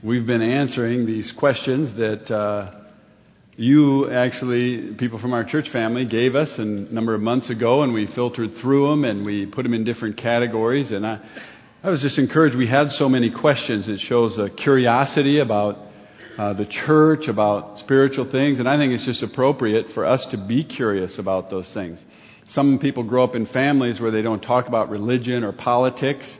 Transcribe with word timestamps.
We've 0.00 0.24
been 0.24 0.42
answering 0.42 1.06
these 1.06 1.32
questions 1.32 1.94
that 1.94 2.30
uh, 2.30 2.70
you 3.56 4.08
actually, 4.08 4.92
people 4.94 5.18
from 5.18 5.32
our 5.32 5.42
church 5.42 5.70
family, 5.70 6.04
gave 6.04 6.36
us 6.36 6.60
a 6.60 6.64
number 6.64 7.14
of 7.14 7.20
months 7.20 7.50
ago, 7.50 7.82
and 7.82 7.92
we 7.92 8.06
filtered 8.06 8.54
through 8.54 8.90
them 8.90 9.04
and 9.04 9.26
we 9.26 9.44
put 9.44 9.64
them 9.64 9.74
in 9.74 9.82
different 9.82 10.16
categories. 10.16 10.92
And 10.92 11.04
I, 11.04 11.18
I 11.82 11.90
was 11.90 12.00
just 12.00 12.16
encouraged. 12.20 12.54
We 12.54 12.68
had 12.68 12.92
so 12.92 13.08
many 13.08 13.30
questions. 13.30 13.88
It 13.88 13.98
shows 13.98 14.38
a 14.38 14.48
curiosity 14.48 15.40
about 15.40 15.84
uh, 16.38 16.52
the 16.52 16.64
church, 16.64 17.26
about 17.26 17.80
spiritual 17.80 18.24
things, 18.24 18.60
and 18.60 18.68
I 18.68 18.76
think 18.76 18.92
it's 18.92 19.04
just 19.04 19.24
appropriate 19.24 19.90
for 19.90 20.06
us 20.06 20.26
to 20.26 20.36
be 20.36 20.62
curious 20.62 21.18
about 21.18 21.50
those 21.50 21.66
things. 21.66 22.04
Some 22.46 22.78
people 22.78 23.02
grow 23.02 23.24
up 23.24 23.34
in 23.34 23.46
families 23.46 24.00
where 24.00 24.12
they 24.12 24.22
don't 24.22 24.40
talk 24.40 24.68
about 24.68 24.90
religion 24.90 25.42
or 25.42 25.50
politics. 25.50 26.38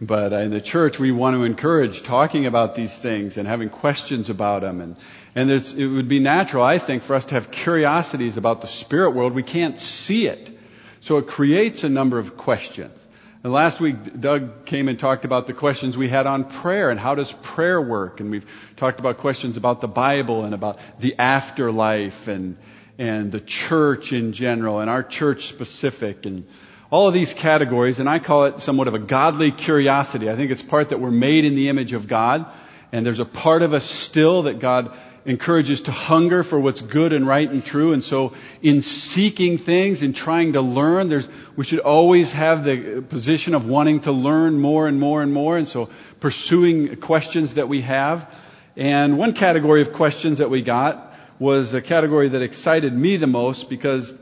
But 0.00 0.32
uh, 0.32 0.36
in 0.36 0.50
the 0.50 0.60
church, 0.60 0.98
we 0.98 1.10
want 1.10 1.34
to 1.36 1.44
encourage 1.44 2.02
talking 2.02 2.46
about 2.46 2.74
these 2.74 2.96
things 2.96 3.36
and 3.36 3.48
having 3.48 3.68
questions 3.68 4.30
about 4.30 4.62
them. 4.62 4.80
And, 4.80 4.96
and 5.34 5.50
it 5.50 5.86
would 5.86 6.08
be 6.08 6.20
natural, 6.20 6.62
I 6.62 6.78
think, 6.78 7.02
for 7.02 7.14
us 7.14 7.24
to 7.26 7.34
have 7.34 7.50
curiosities 7.50 8.36
about 8.36 8.60
the 8.60 8.68
spirit 8.68 9.10
world. 9.10 9.32
We 9.32 9.42
can't 9.42 9.78
see 9.78 10.28
it. 10.28 10.56
So 11.00 11.18
it 11.18 11.26
creates 11.26 11.84
a 11.84 11.88
number 11.88 12.18
of 12.18 12.36
questions. 12.36 13.04
And 13.42 13.52
last 13.52 13.80
week, 13.80 14.20
Doug 14.20 14.66
came 14.66 14.88
and 14.88 14.98
talked 14.98 15.24
about 15.24 15.46
the 15.46 15.52
questions 15.52 15.96
we 15.96 16.08
had 16.08 16.26
on 16.26 16.44
prayer 16.44 16.90
and 16.90 16.98
how 16.98 17.14
does 17.14 17.32
prayer 17.32 17.80
work? 17.80 18.20
And 18.20 18.30
we've 18.30 18.46
talked 18.76 18.98
about 19.00 19.18
questions 19.18 19.56
about 19.56 19.80
the 19.80 19.88
Bible 19.88 20.44
and 20.44 20.54
about 20.54 20.78
the 20.98 21.16
afterlife 21.18 22.26
and, 22.26 22.56
and 22.98 23.30
the 23.30 23.40
church 23.40 24.12
in 24.12 24.32
general 24.32 24.80
and 24.80 24.90
our 24.90 25.04
church 25.04 25.48
specific 25.48 26.26
and 26.26 26.46
all 26.90 27.08
of 27.08 27.14
these 27.14 27.34
categories, 27.34 27.98
and 27.98 28.08
I 28.08 28.18
call 28.18 28.46
it 28.46 28.60
somewhat 28.60 28.88
of 28.88 28.94
a 28.94 28.98
godly 28.98 29.50
curiosity. 29.50 30.30
I 30.30 30.36
think 30.36 30.50
it's 30.50 30.62
part 30.62 30.88
that 30.88 31.00
we're 31.00 31.10
made 31.10 31.44
in 31.44 31.54
the 31.54 31.68
image 31.68 31.92
of 31.92 32.08
God, 32.08 32.46
and 32.92 33.04
there's 33.04 33.20
a 33.20 33.26
part 33.26 33.62
of 33.62 33.74
us 33.74 33.84
still 33.84 34.42
that 34.42 34.58
God 34.58 34.92
encourages 35.26 35.82
to 35.82 35.92
hunger 35.92 36.42
for 36.42 36.58
what's 36.58 36.80
good 36.80 37.12
and 37.12 37.26
right 37.26 37.50
and 37.50 37.62
true. 37.62 37.92
And 37.92 38.02
so 38.02 38.32
in 38.62 38.80
seeking 38.80 39.58
things 39.58 40.00
and 40.00 40.16
trying 40.16 40.54
to 40.54 40.62
learn, 40.62 41.10
there's, 41.10 41.28
we 41.54 41.66
should 41.66 41.80
always 41.80 42.32
have 42.32 42.64
the 42.64 43.02
position 43.02 43.54
of 43.54 43.66
wanting 43.66 44.00
to 44.00 44.12
learn 44.12 44.58
more 44.58 44.88
and 44.88 44.98
more 44.98 45.22
and 45.22 45.30
more. 45.30 45.58
And 45.58 45.68
so 45.68 45.90
pursuing 46.20 46.96
questions 46.96 47.54
that 47.54 47.68
we 47.68 47.82
have. 47.82 48.32
And 48.74 49.18
one 49.18 49.34
category 49.34 49.82
of 49.82 49.92
questions 49.92 50.38
that 50.38 50.48
we 50.48 50.62
got 50.62 51.14
was 51.38 51.74
a 51.74 51.82
category 51.82 52.28
that 52.28 52.40
excited 52.40 52.94
me 52.94 53.18
the 53.18 53.26
most 53.26 53.68
because 53.68 54.14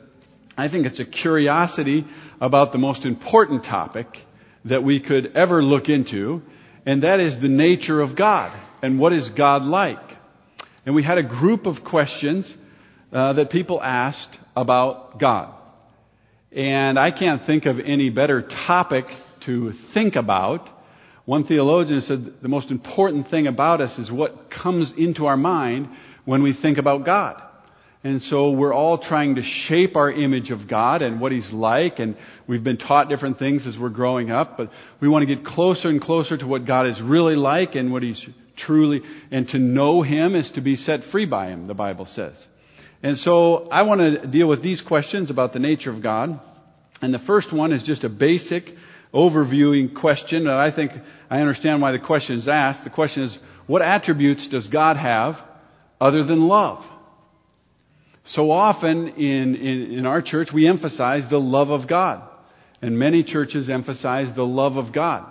I 0.57 0.69
think 0.69 0.87
it's 0.87 1.01
a 1.01 1.05
curiosity 1.05 2.05
about 2.41 2.73
the 2.73 2.79
most 2.79 3.05
important 3.05 3.65
topic 3.65 4.25
that 4.65 4.83
we 4.83 5.01
could 5.01 5.37
ever 5.37 5.63
look 5.63 5.89
into, 5.89 6.43
and 6.87 7.03
that 7.03 7.21
is 7.21 7.39
the 7.41 7.49
nature 7.49 8.01
of 8.01 8.17
God 8.17 8.53
and 8.83 8.99
what 8.99 9.13
is 9.13 9.29
God 9.31 9.65
like. 9.65 10.17
And 10.87 10.95
we 10.95 11.03
had 11.03 11.19
a 11.19 11.23
group 11.23 11.67
of 11.67 11.85
questions 11.85 12.55
uh, 13.13 13.35
that 13.35 13.51
people 13.51 13.83
asked 13.83 14.39
about 14.57 15.19
God. 15.19 15.53
And 16.53 16.99
I 16.99 17.11
can't 17.11 17.43
think 17.43 17.67
of 17.67 17.81
any 17.81 18.09
better 18.09 18.41
topic 18.41 19.15
to 19.41 19.73
think 19.73 20.17
about. 20.17 20.69
One 21.27 21.45
theologian 21.45 22.01
said 22.01 22.41
the 22.41 22.49
most 22.49 22.71
important 22.71 23.29
thing 23.29 23.47
about 23.47 23.81
us 23.81 23.99
is 23.99 24.11
what 24.11 24.49
comes 24.49 24.93
into 24.93 25.27
our 25.27 25.37
mind 25.37 25.89
when 26.25 26.43
we 26.43 26.53
think 26.53 26.79
about 26.79 27.05
God. 27.05 27.43
And 28.05 28.23
so 28.23 28.51
we're 28.51 28.75
all 28.75 28.99
trying 28.99 29.35
to 29.35 29.43
shape 29.43 29.97
our 29.97 30.11
image 30.11 30.51
of 30.51 30.69
God 30.69 31.03
and 31.03 31.21
what 31.21 31.33
He's 31.33 31.53
like. 31.53 31.99
And 31.99 32.17
we've 32.47 32.63
been 32.63 32.77
taught 32.77 33.09
different 33.09 33.39
things 33.39 33.67
as 33.67 33.79
we're 33.79 33.89
growing 33.89 34.31
up, 34.31 34.57
but 34.57 34.73
we 35.01 35.09
want 35.09 35.23
to 35.23 35.35
get 35.35 35.45
closer 35.45 35.89
and 35.89 36.01
closer 36.01 36.37
to 36.37 36.47
what 36.47 36.65
God 36.65 36.87
is 36.87 37.03
really 37.03 37.37
like 37.37 37.75
and 37.75 37.93
what 37.93 38.03
He's 38.03 38.29
truly, 38.55 39.03
and 39.31 39.49
to 39.51 39.59
know 39.59 40.03
Him 40.03 40.35
is 40.35 40.53
to 40.53 40.61
be 40.61 40.77
set 40.77 41.05
free 41.05 41.27
by 41.27 41.49
Him, 41.49 41.67
the 41.67 41.75
Bible 41.75 42.05
says. 42.05 42.47
And 43.03 43.19
so 43.19 43.69
I 43.71 43.83
want 43.83 44.01
to 44.01 44.27
deal 44.27 44.49
with 44.49 44.63
these 44.63 44.81
questions 44.81 45.31
about 45.31 45.53
the 45.53 45.59
nature 45.59 45.91
of 45.91 46.01
God. 46.01 46.41
And 47.03 47.13
the 47.13 47.19
first 47.19 47.53
one 47.53 47.73
is 47.73 47.83
just 47.83 48.05
a 48.05 48.09
basic 48.09 48.77
overviewing 49.13 49.95
question 49.95 50.45
that 50.45 50.59
I 50.59 50.71
think 50.71 50.93
I 51.31 51.41
understand 51.41 51.83
why 51.83 51.93
the 51.93 51.99
question 51.99 52.37
is 52.37 52.49
asked. 52.49 52.85
The 52.85 52.91
question 52.91 53.25
is, 53.25 53.39
what 53.67 53.83
attributes 53.83 54.47
does 54.47 54.69
God 54.69 54.97
have 54.97 55.45
other 56.01 56.23
than 56.23 56.49
love? 56.49 56.89
So 58.27 58.51
often 58.51 59.09
in, 59.11 59.55
in, 59.55 59.93
in, 59.93 60.07
our 60.07 60.21
church, 60.21 60.53
we 60.53 60.67
emphasize 60.67 61.29
the 61.29 61.41
love 61.41 61.71
of 61.71 61.87
God. 61.87 62.23
And 62.83 62.99
many 62.99 63.23
churches 63.23 63.69
emphasize 63.69 64.35
the 64.35 64.45
love 64.45 64.79
of 64.79 64.91
God. 64.91 65.25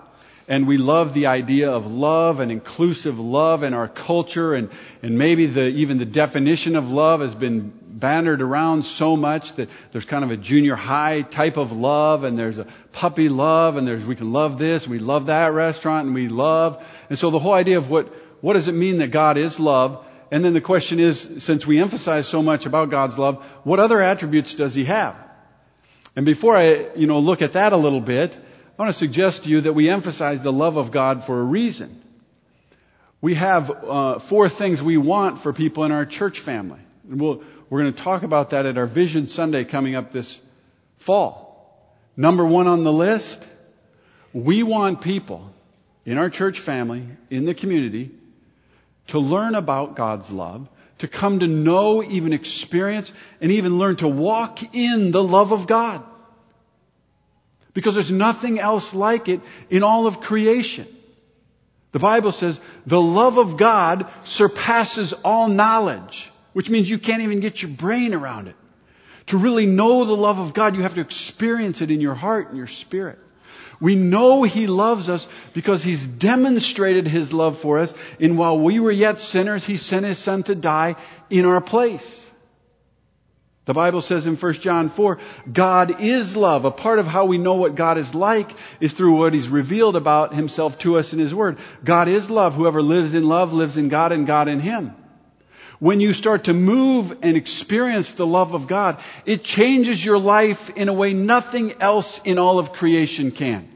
And 0.48 0.66
we 0.66 0.78
love 0.78 1.14
the 1.14 1.26
idea 1.26 1.72
of 1.72 1.92
love 1.92 2.40
and 2.40 2.54
inclusive 2.54 3.20
love 3.20 3.64
in 3.64 3.74
our 3.74 3.90
culture. 3.90 4.54
And, 4.54 4.70
and 5.04 5.18
maybe 5.18 5.46
the, 5.46 5.68
even 5.68 5.98
the 5.98 6.06
definition 6.06 6.78
of 6.78 6.90
love 6.90 7.20
has 7.20 7.36
been 7.36 7.74
bannered 7.86 8.42
around 8.42 8.86
so 8.86 9.18
much 9.18 9.54
that 9.56 9.70
there's 9.92 10.06
kind 10.06 10.24
of 10.24 10.32
a 10.32 10.38
junior 10.38 10.76
high 10.76 11.22
type 11.22 11.58
of 11.58 11.74
love 11.74 12.24
and 12.24 12.38
there's 12.38 12.60
a 12.60 12.68
puppy 12.94 13.28
love 13.28 13.76
and 13.76 13.86
there's, 13.86 14.06
we 14.06 14.16
can 14.16 14.32
love 14.32 14.58
this, 14.58 14.88
we 14.88 15.00
love 15.00 15.26
that 15.26 15.52
restaurant 15.52 16.06
and 16.06 16.16
we 16.16 16.30
love. 16.30 16.82
And 17.10 17.20
so 17.20 17.30
the 17.30 17.40
whole 17.40 17.54
idea 17.54 17.78
of 17.78 17.90
what, 17.90 18.08
what 18.40 18.54
does 18.54 18.70
it 18.70 18.74
mean 18.74 19.00
that 19.00 19.12
God 19.12 19.38
is 19.38 19.60
love? 19.60 20.06
And 20.32 20.44
then 20.44 20.54
the 20.54 20.62
question 20.62 21.00
is, 21.00 21.30
since 21.40 21.66
we 21.66 21.80
emphasize 21.80 22.28
so 22.28 22.42
much 22.42 22.66
about 22.66 22.90
God's 22.90 23.18
love, 23.18 23.44
what 23.64 23.80
other 23.80 24.02
attributes 24.02 24.56
does 24.56 24.74
He 24.74 24.86
have? 24.86 25.16
And 26.16 26.26
before 26.26 26.56
I, 26.56 26.90
you 26.96 27.08
know, 27.08 27.20
look 27.20 27.42
at 27.42 27.54
that 27.54 27.74
a 27.74 27.78
little 27.78 28.02
bit, 28.02 28.36
I 28.36 28.82
want 28.82 28.92
to 28.92 28.98
suggest 28.98 29.44
to 29.44 29.50
you 29.50 29.62
that 29.62 29.74
we 29.74 29.90
emphasize 29.90 30.42
the 30.42 30.52
love 30.54 30.78
of 30.78 30.92
God 30.92 31.24
for 31.24 31.40
a 31.40 31.44
reason. 31.44 32.02
We 33.22 33.36
have 33.36 33.72
uh, 33.72 34.20
four 34.20 34.50
things 34.50 34.84
we 34.84 34.98
want 34.98 35.40
for 35.40 35.54
people 35.54 35.84
in 35.84 35.92
our 35.92 36.06
church 36.06 36.40
family. 36.40 36.80
And 37.10 37.20
we'll, 37.20 37.44
we're 37.70 37.82
going 37.82 37.94
to 37.94 38.04
talk 38.04 38.24
about 38.24 38.52
that 38.52 38.66
at 38.66 38.78
our 38.78 38.86
Vision 38.86 39.28
Sunday 39.28 39.64
coming 39.64 39.96
up 39.96 40.12
this 40.12 40.40
fall. 40.98 41.92
Number 42.18 42.46
one 42.46 42.68
on 42.68 42.84
the 42.84 42.94
list, 42.94 43.46
we 44.34 44.64
want 44.64 45.02
people 45.02 45.52
in 46.06 46.18
our 46.18 46.30
church 46.30 46.60
family, 46.60 47.08
in 47.30 47.46
the 47.46 47.54
community, 47.54 48.12
to 49.08 49.20
learn 49.20 49.56
about 49.56 49.96
God's 49.96 50.30
love, 50.30 50.70
to 51.00 51.08
come 51.08 51.40
to 51.40 51.48
know, 51.48 52.04
even 52.04 52.34
experience, 52.34 53.12
and 53.42 53.52
even 53.52 53.78
learn 53.78 53.98
to 53.98 54.08
walk 54.08 54.76
in 54.76 55.12
the 55.12 55.24
love 55.24 55.52
of 55.52 55.68
God. 55.68 56.04
Because 57.74 57.96
there's 57.96 58.12
nothing 58.12 58.60
else 58.60 58.94
like 58.94 59.28
it 59.28 59.42
in 59.70 59.84
all 59.84 60.08
of 60.08 60.22
creation. 60.22 60.88
The 61.92 62.00
Bible 62.00 62.32
says 62.32 62.60
the 62.86 63.02
love 63.02 63.38
of 63.38 63.58
God 63.58 64.08
surpasses 64.24 65.14
all 65.14 65.48
knowledge, 65.48 66.32
which 66.54 66.70
means 66.70 66.90
you 66.90 66.98
can't 66.98 67.22
even 67.22 67.42
get 67.42 67.62
your 67.62 67.72
brain 67.72 68.14
around 68.14 68.48
it. 68.48 68.56
To 69.28 69.38
really 69.38 69.66
know 69.66 70.06
the 70.06 70.16
love 70.16 70.38
of 70.38 70.54
God, 70.54 70.76
you 70.76 70.84
have 70.84 70.96
to 70.96 71.02
experience 71.02 71.82
it 71.82 71.92
in 71.92 72.00
your 72.00 72.14
heart 72.14 72.50
and 72.50 72.58
your 72.58 72.68
spirit. 72.68 73.20
We 73.80 73.96
know 73.96 74.44
He 74.44 74.68
loves 74.68 75.10
us 75.10 75.28
because 75.54 75.84
He's 75.84 76.06
demonstrated 76.06 77.08
His 77.08 77.34
love 77.34 77.60
for 77.60 77.80
us. 77.80 77.94
And 78.20 78.38
while 78.38 78.58
we 78.58 78.80
were 78.80 78.92
yet 78.92 79.20
sinners, 79.20 79.66
He 79.66 79.78
sent 79.78 80.06
His 80.06 80.18
Son 80.18 80.44
to 80.44 80.56
die 80.56 80.96
in 81.30 81.46
our 81.46 81.62
place. 81.62 82.30
The 83.66 83.74
Bible 83.74 84.02
says 84.02 84.28
in 84.28 84.36
1 84.36 84.54
John 84.54 84.90
4, 84.90 85.18
God 85.52 86.00
is 86.02 86.38
love. 86.38 86.66
A 86.66 86.72
part 86.72 87.00
of 87.00 87.08
how 87.08 87.26
we 87.26 87.40
know 87.40 87.56
what 87.56 87.74
God 87.74 87.98
is 87.98 88.14
like 88.14 88.52
is 88.80 88.94
through 88.94 89.18
what 89.18 89.34
He's 89.34 89.50
revealed 89.50 89.96
about 89.96 90.36
Himself 90.36 90.78
to 90.80 90.98
us 90.98 91.14
in 91.14 91.20
His 91.20 91.34
Word. 91.34 91.58
God 91.84 92.08
is 92.08 92.30
love. 92.30 92.54
Whoever 92.54 92.82
lives 92.82 93.16
in 93.16 93.28
love 93.28 93.54
lives 93.54 93.76
in 93.76 93.90
God 93.90 94.12
and 94.12 94.28
God 94.28 94.48
in 94.48 94.60
Him. 94.60 94.94
When 95.80 96.00
you 96.00 96.14
start 96.14 96.46
to 96.46 96.54
move 96.54 97.18
and 97.22 97.36
experience 97.36 98.14
the 98.14 98.26
love 98.26 98.54
of 98.54 98.68
God, 98.68 99.00
it 99.26 99.44
changes 99.44 100.04
your 100.04 100.18
life 100.18 100.70
in 100.70 100.88
a 100.88 100.94
way 100.94 101.14
nothing 101.14 101.74
else 101.82 102.22
in 102.24 102.40
all 102.40 102.60
of 102.60 102.72
creation 102.72 103.32
can. 103.32 103.70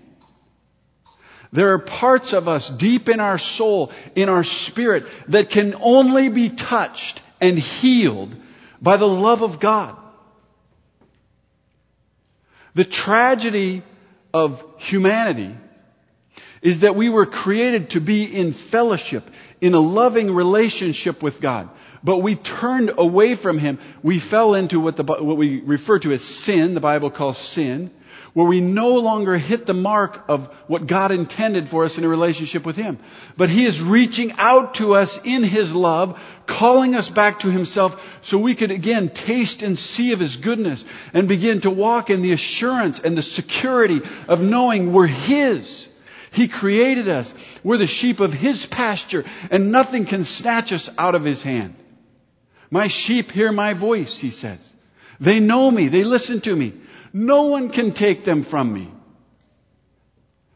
There 1.52 1.74
are 1.74 1.80
parts 1.80 2.34
of 2.34 2.48
us 2.48 2.70
deep 2.70 3.10
in 3.10 3.20
our 3.20 3.38
soul, 3.38 3.92
in 4.16 4.30
our 4.30 4.44
spirit, 4.44 5.06
that 5.30 5.50
can 5.50 5.76
only 5.82 6.30
be 6.30 6.50
touched 6.50 7.22
and 7.42 7.58
healed 7.58 8.36
by 8.82 8.98
the 8.98 9.08
love 9.08 9.42
of 9.42 9.60
God. 9.60 9.98
The 12.76 12.86
tragedy 12.86 13.82
of 14.34 14.64
humanity 14.78 15.56
is 16.62 16.80
that 16.80 16.96
we 16.96 17.10
were 17.10 17.26
created 17.26 17.92
to 17.92 18.02
be 18.02 18.24
in 18.24 18.52
fellowship, 18.52 19.30
in 19.62 19.74
a 19.74 19.80
loving 19.80 20.32
relationship 20.32 21.24
with 21.24 21.42
God. 21.42 21.70
But 22.04 22.18
we 22.20 22.36
turned 22.36 22.94
away 22.98 23.36
from 23.36 23.58
Him. 23.58 23.80
We 24.04 24.20
fell 24.20 24.54
into 24.54 24.80
what, 24.80 24.96
the, 24.96 25.04
what 25.04 25.38
we 25.38 25.62
refer 25.62 26.00
to 26.00 26.12
as 26.12 26.24
sin, 26.24 26.74
the 26.74 26.80
Bible 26.80 27.10
calls 27.10 27.38
sin, 27.38 27.92
where 28.34 28.48
we 28.48 28.62
no 28.62 28.96
longer 28.96 29.38
hit 29.38 29.66
the 29.66 29.74
mark 29.74 30.24
of 30.30 30.48
what 30.68 30.88
God 30.88 31.12
intended 31.12 31.68
for 31.68 31.84
us 31.84 31.98
in 31.98 32.04
a 32.04 32.08
relationship 32.08 32.66
with 32.66 32.78
Him. 32.78 33.00
But 33.36 33.50
He 33.50 33.66
is 33.66 33.82
reaching 33.82 34.34
out 34.34 34.76
to 34.76 34.96
us 34.96 35.20
in 35.24 35.44
His 35.44 35.74
love, 35.74 36.22
calling 36.46 36.96
us 36.96 37.10
back 37.10 37.40
to 37.40 37.52
Himself 37.52 38.20
so 38.22 38.38
we 38.38 38.56
could 38.56 38.72
again 38.72 39.10
taste 39.10 39.62
and 39.62 39.78
see 39.78 40.14
of 40.14 40.20
His 40.20 40.38
goodness 40.38 40.86
and 41.14 41.28
begin 41.28 41.62
to 41.62 41.70
walk 41.70 42.10
in 42.10 42.22
the 42.22 42.34
assurance 42.34 43.00
and 43.00 43.18
the 43.18 43.24
security 43.24 44.02
of 44.28 44.42
knowing 44.42 44.94
we're 44.94 45.08
His. 45.08 45.88
He 46.32 46.48
created 46.48 47.08
us. 47.08 47.34
We're 47.64 47.78
the 47.78 47.88
sheep 47.88 48.20
of 48.20 48.34
His 48.34 48.66
pasture 48.66 49.26
and 49.50 49.72
nothing 49.72 50.06
can 50.06 50.24
snatch 50.24 50.72
us 50.72 50.90
out 50.98 51.16
of 51.16 51.24
His 51.24 51.42
hand. 51.42 51.76
My 52.72 52.88
sheep 52.88 53.32
hear 53.32 53.52
my 53.52 53.74
voice, 53.74 54.18
He 54.18 54.30
says. 54.30 54.60
They 55.20 55.40
know 55.40 55.70
me. 55.70 55.88
They 55.88 56.04
listen 56.04 56.42
to 56.42 56.56
me. 56.56 56.74
No 57.12 57.48
one 57.48 57.70
can 57.70 57.92
take 57.92 58.24
them 58.24 58.44
from 58.44 58.72
me. 58.74 58.90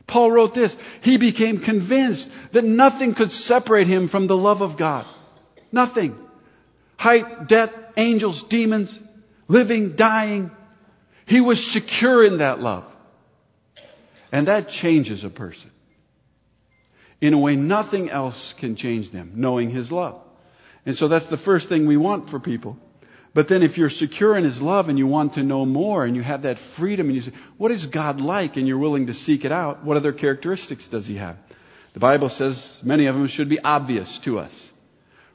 Paul 0.08 0.32
wrote 0.32 0.54
this. 0.54 0.76
He 1.02 1.18
became 1.18 1.60
convinced 1.60 2.30
that 2.52 2.64
nothing 2.64 3.14
could 3.14 3.32
separate 3.32 3.88
him 3.88 4.08
from 4.08 4.28
the 4.28 4.38
love 4.38 4.62
of 4.62 4.78
God. 4.78 5.06
Nothing. 5.72 6.16
Height, 6.98 7.48
depth, 7.48 7.98
angels, 7.98 8.44
demons, 8.44 8.98
living, 9.48 9.96
dying. 9.96 10.52
He 11.26 11.42
was 11.42 11.66
secure 11.66 12.24
in 12.24 12.38
that 12.38 12.62
love. 12.62 12.86
And 14.34 14.48
that 14.48 14.68
changes 14.68 15.24
a 15.24 15.30
person. 15.30 15.70
In 17.22 17.34
a 17.34 17.38
way 17.38 17.56
nothing 17.56 18.10
else 18.10 18.54
can 18.58 18.76
change 18.76 19.12
them, 19.12 19.34
knowing 19.36 19.70
His 19.70 19.92
love. 19.92 20.20
And 20.88 20.98
so 20.98 21.08
that's 21.08 21.28
the 21.28 21.38
first 21.38 21.70
thing 21.70 21.86
we 21.86 21.98
want 21.98 22.32
for 22.32 22.40
people. 22.40 22.76
But 23.36 23.48
then 23.48 23.62
if 23.62 23.78
you're 23.78 23.92
secure 23.92 24.36
in 24.36 24.44
His 24.44 24.60
love 24.60 24.90
and 24.90 24.98
you 24.98 25.06
want 25.06 25.34
to 25.34 25.44
know 25.44 25.68
more 25.68 26.04
and 26.04 26.16
you 26.16 26.24
have 26.24 26.42
that 26.42 26.58
freedom 26.58 27.08
and 27.08 27.16
you 27.16 27.22
say, 27.22 27.32
what 27.58 27.70
is 27.70 27.86
God 27.86 28.22
like? 28.22 28.58
And 28.58 28.68
you're 28.68 28.80
willing 28.80 29.06
to 29.08 29.14
seek 29.14 29.46
it 29.46 29.52
out, 29.52 29.84
what 29.86 29.98
other 29.98 30.12
characteristics 30.12 30.88
does 30.88 31.06
He 31.06 31.18
have? 31.18 31.38
The 31.94 32.00
Bible 32.00 32.30
says 32.30 32.82
many 32.84 33.06
of 33.06 33.14
them 33.14 33.28
should 33.28 33.50
be 33.50 33.60
obvious 33.60 34.18
to 34.20 34.40
us. 34.40 34.72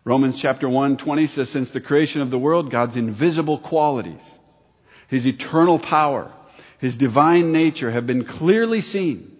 Romans 0.02 0.40
chapter 0.40 0.68
1, 0.68 0.96
20 0.96 1.26
says, 1.28 1.48
since 1.48 1.70
the 1.70 1.80
creation 1.80 2.20
of 2.20 2.30
the 2.32 2.38
world, 2.38 2.68
God's 2.70 2.96
invisible 2.96 3.58
qualities, 3.58 4.22
His 5.06 5.24
eternal 5.24 5.78
power, 5.78 6.32
His 6.78 6.96
divine 6.96 7.52
nature 7.52 7.90
have 7.90 8.06
been 8.06 8.24
clearly 8.24 8.80
seen, 8.80 9.36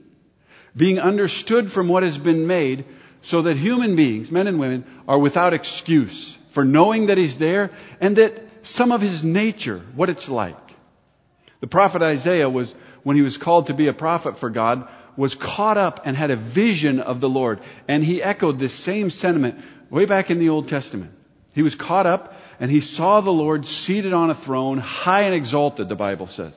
being 0.77 0.99
understood 0.99 1.71
from 1.71 1.89
what 1.89 2.03
has 2.03 2.19
been 2.19 2.47
made, 2.47 2.85
so 3.23 3.43
that 3.43 3.57
human 3.57 3.97
beings, 3.97 4.31
men 4.31 4.47
and 4.47 4.59
women, 4.59 4.85
are 5.07 5.19
without 5.19 5.53
excuse 5.53 6.37
for 6.51 6.65
knowing 6.65 7.07
that 7.07 7.19
He's 7.19 7.37
there 7.37 7.71
and 8.01 8.17
that 8.17 8.67
some 8.67 8.93
of 8.93 9.01
His 9.01 9.23
nature, 9.25 9.81
what 9.95 10.09
it's 10.09 10.29
like. 10.29 10.57
The 11.61 11.67
prophet 11.67 12.03
Isaiah 12.03 12.49
was, 12.49 12.73
when 13.03 13.17
he 13.17 13.23
was 13.23 13.37
called 13.37 13.67
to 13.67 13.75
be 13.75 13.89
a 13.89 13.93
prophet 13.93 14.39
for 14.39 14.51
God, 14.51 14.89
was 15.17 15.35
caught 15.35 15.77
up 15.77 16.03
and 16.05 16.17
had 16.17 16.31
a 16.31 16.37
vision 16.37 17.01
of 17.01 17.21
the 17.21 17.29
Lord. 17.29 17.61
And 17.89 18.05
he 18.05 18.23
echoed 18.23 18.59
this 18.59 18.75
same 18.75 19.11
sentiment 19.11 19.59
way 19.91 20.05
back 20.05 20.31
in 20.31 20.39
the 20.39 20.51
Old 20.51 20.69
Testament. 20.69 21.13
He 21.55 21.63
was 21.63 21.75
caught 21.75 22.07
up 22.07 22.41
and 22.61 22.71
he 22.71 22.81
saw 22.81 23.21
the 23.21 23.33
Lord 23.33 23.67
seated 23.67 24.13
on 24.13 24.31
a 24.31 24.35
throne, 24.35 24.79
high 24.79 25.23
and 25.23 25.35
exalted, 25.35 25.89
the 25.89 25.97
Bible 25.97 26.29
says. 26.29 26.53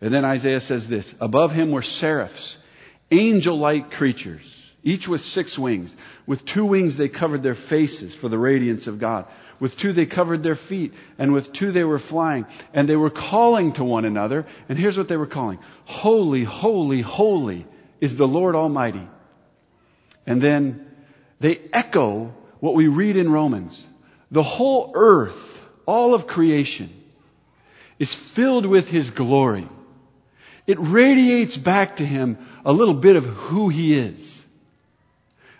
And 0.00 0.14
then 0.14 0.24
Isaiah 0.24 0.60
says 0.60 0.86
this, 0.86 1.12
above 1.20 1.52
him 1.52 1.70
were 1.70 1.82
seraphs, 1.82 2.58
angel-like 3.10 3.90
creatures, 3.90 4.42
each 4.84 5.08
with 5.08 5.24
six 5.24 5.58
wings. 5.58 5.94
With 6.26 6.44
two 6.44 6.64
wings 6.64 6.96
they 6.96 7.08
covered 7.08 7.42
their 7.42 7.56
faces 7.56 8.14
for 8.14 8.28
the 8.28 8.38
radiance 8.38 8.86
of 8.86 8.98
God. 8.98 9.26
With 9.58 9.76
two 9.76 9.92
they 9.92 10.06
covered 10.06 10.44
their 10.44 10.54
feet, 10.54 10.94
and 11.18 11.32
with 11.32 11.52
two 11.52 11.72
they 11.72 11.82
were 11.82 11.98
flying, 11.98 12.46
and 12.72 12.88
they 12.88 12.94
were 12.94 13.10
calling 13.10 13.72
to 13.72 13.84
one 13.84 14.04
another, 14.04 14.46
and 14.68 14.78
here's 14.78 14.96
what 14.96 15.08
they 15.08 15.16
were 15.16 15.26
calling. 15.26 15.58
Holy, 15.84 16.44
holy, 16.44 17.00
holy 17.00 17.66
is 18.00 18.16
the 18.16 18.28
Lord 18.28 18.54
Almighty. 18.54 19.06
And 20.26 20.40
then 20.40 20.86
they 21.40 21.60
echo 21.72 22.34
what 22.60 22.74
we 22.74 22.86
read 22.86 23.16
in 23.16 23.32
Romans. 23.32 23.84
The 24.30 24.44
whole 24.44 24.92
earth, 24.94 25.64
all 25.86 26.14
of 26.14 26.28
creation, 26.28 26.90
is 27.98 28.14
filled 28.14 28.66
with 28.66 28.88
His 28.88 29.10
glory. 29.10 29.66
It 30.68 30.76
radiates 30.78 31.56
back 31.56 31.96
to 31.96 32.06
Him 32.06 32.38
a 32.64 32.72
little 32.72 32.94
bit 32.94 33.16
of 33.16 33.24
who 33.24 33.70
He 33.70 33.98
is. 33.98 34.44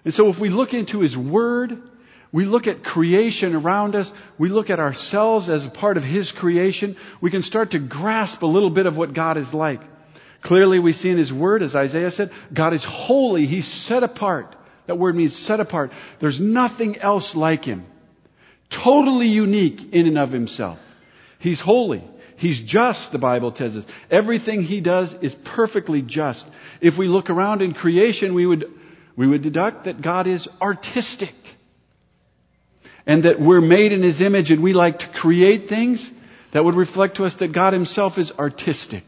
And 0.05 0.13
so 0.13 0.29
if 0.29 0.39
we 0.39 0.51
look 0.51 0.75
into 0.75 1.01
His 1.01 1.17
Word, 1.17 1.83
we 2.31 2.45
look 2.45 2.67
at 2.67 2.85
creation 2.85 3.57
around 3.57 3.97
us. 3.97 4.13
We 4.37 4.51
look 4.51 4.69
at 4.69 4.79
ourselves 4.79 5.49
as 5.49 5.65
a 5.65 5.71
part 5.71 5.97
of 5.97 6.05
His 6.05 6.31
creation. 6.31 6.97
We 7.23 7.31
can 7.31 7.41
start 7.41 7.71
to 7.71 7.79
grasp 7.79 8.43
a 8.43 8.47
little 8.47 8.69
bit 8.69 8.85
of 8.85 8.99
what 8.99 9.15
God 9.15 9.39
is 9.39 9.55
like. 9.55 9.81
Clearly 10.43 10.79
we 10.79 10.93
see 10.93 11.09
in 11.09 11.17
His 11.17 11.33
Word, 11.33 11.63
as 11.63 11.75
Isaiah 11.75 12.11
said, 12.11 12.31
God 12.53 12.75
is 12.75 12.85
holy. 12.85 13.47
He's 13.47 13.67
set 13.67 14.03
apart. 14.03 14.55
That 14.87 14.97
word 14.97 15.17
means 15.17 15.35
set 15.35 15.59
apart. 15.59 15.91
There's 16.19 16.41
nothing 16.41 16.99
else 16.99 17.35
like 17.35 17.65
Him. 17.65 17.87
Totally 18.69 19.29
unique 19.29 19.95
in 19.95 20.07
and 20.07 20.19
of 20.19 20.33
Himself. 20.33 20.79
He's 21.39 21.61
holy. 21.61 22.05
He's 22.39 22.61
just, 22.61 23.11
the 23.11 23.19
Bible 23.19 23.51
tells 23.51 23.77
us. 23.77 23.87
Everything 24.11 24.63
He 24.63 24.81
does 24.81 25.13
is 25.15 25.35
perfectly 25.35 26.03
just. 26.03 26.47
If 26.81 26.97
we 26.97 27.09
look 27.09 27.31
around 27.31 27.63
in 27.63 27.75
creation, 27.75 28.33
we 28.33 28.47
would, 28.47 28.73
we 29.17 29.27
would 29.27 29.43
deduct 29.43 29.85
that 29.85 30.01
God 30.01 30.29
is 30.29 30.49
artistic 30.63 31.35
and 33.07 33.25
that 33.25 33.41
we're 33.41 33.61
made 33.61 33.91
in 33.91 34.03
His 34.03 34.21
image 34.21 34.53
and 34.53 34.63
we 34.63 34.73
like 34.73 35.01
to 35.01 35.09
create 35.09 35.69
things, 35.69 36.13
that 36.53 36.65
would 36.65 36.77
reflect 36.77 37.17
to 37.17 37.25
us 37.25 37.35
that 37.37 37.53
God 37.53 37.73
Himself 37.73 38.19
is 38.19 38.33
artistic. 38.33 39.05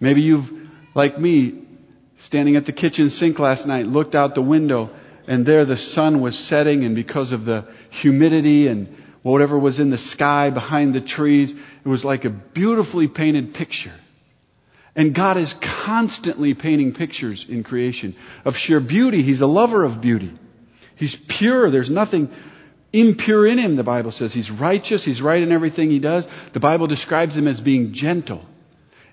Maybe 0.00 0.22
you've, 0.22 0.68
like 0.94 1.18
me, 1.18 1.62
standing 2.16 2.56
at 2.56 2.66
the 2.66 2.72
kitchen 2.72 3.10
sink 3.10 3.38
last 3.38 3.64
night, 3.64 3.86
looked 3.86 4.16
out 4.16 4.34
the 4.34 4.42
window 4.42 4.90
and 5.28 5.46
there 5.46 5.64
the 5.64 5.76
sun 5.76 6.20
was 6.20 6.36
setting 6.36 6.82
and 6.82 6.96
because 6.96 7.30
of 7.30 7.44
the 7.44 7.68
humidity 7.90 8.66
and 8.66 8.92
whatever 9.22 9.58
was 9.58 9.80
in 9.80 9.90
the 9.90 9.98
sky 9.98 10.50
behind 10.50 10.94
the 10.94 11.00
trees, 11.00 11.52
it 11.52 11.88
was 11.88 12.04
like 12.04 12.24
a 12.24 12.30
beautifully 12.30 13.08
painted 13.08 13.54
picture. 13.54 13.92
And 14.96 15.14
God 15.14 15.36
is 15.36 15.54
constantly 15.60 16.54
painting 16.54 16.92
pictures 16.92 17.46
in 17.48 17.62
creation 17.62 18.16
of 18.44 18.56
sheer 18.56 18.80
beauty. 18.80 19.22
He's 19.22 19.40
a 19.40 19.46
lover 19.46 19.84
of 19.84 20.00
beauty. 20.00 20.32
He's 20.96 21.14
pure. 21.16 21.70
There's 21.70 21.90
nothing 21.90 22.30
impure 22.92 23.46
in 23.46 23.58
him, 23.58 23.76
the 23.76 23.84
Bible 23.84 24.10
says. 24.10 24.34
He's 24.34 24.50
righteous. 24.50 25.04
He's 25.04 25.22
right 25.22 25.42
in 25.42 25.52
everything 25.52 25.90
he 25.90 26.00
does. 26.00 26.26
The 26.52 26.60
Bible 26.60 26.88
describes 26.88 27.36
him 27.36 27.46
as 27.46 27.60
being 27.60 27.92
gentle. 27.92 28.44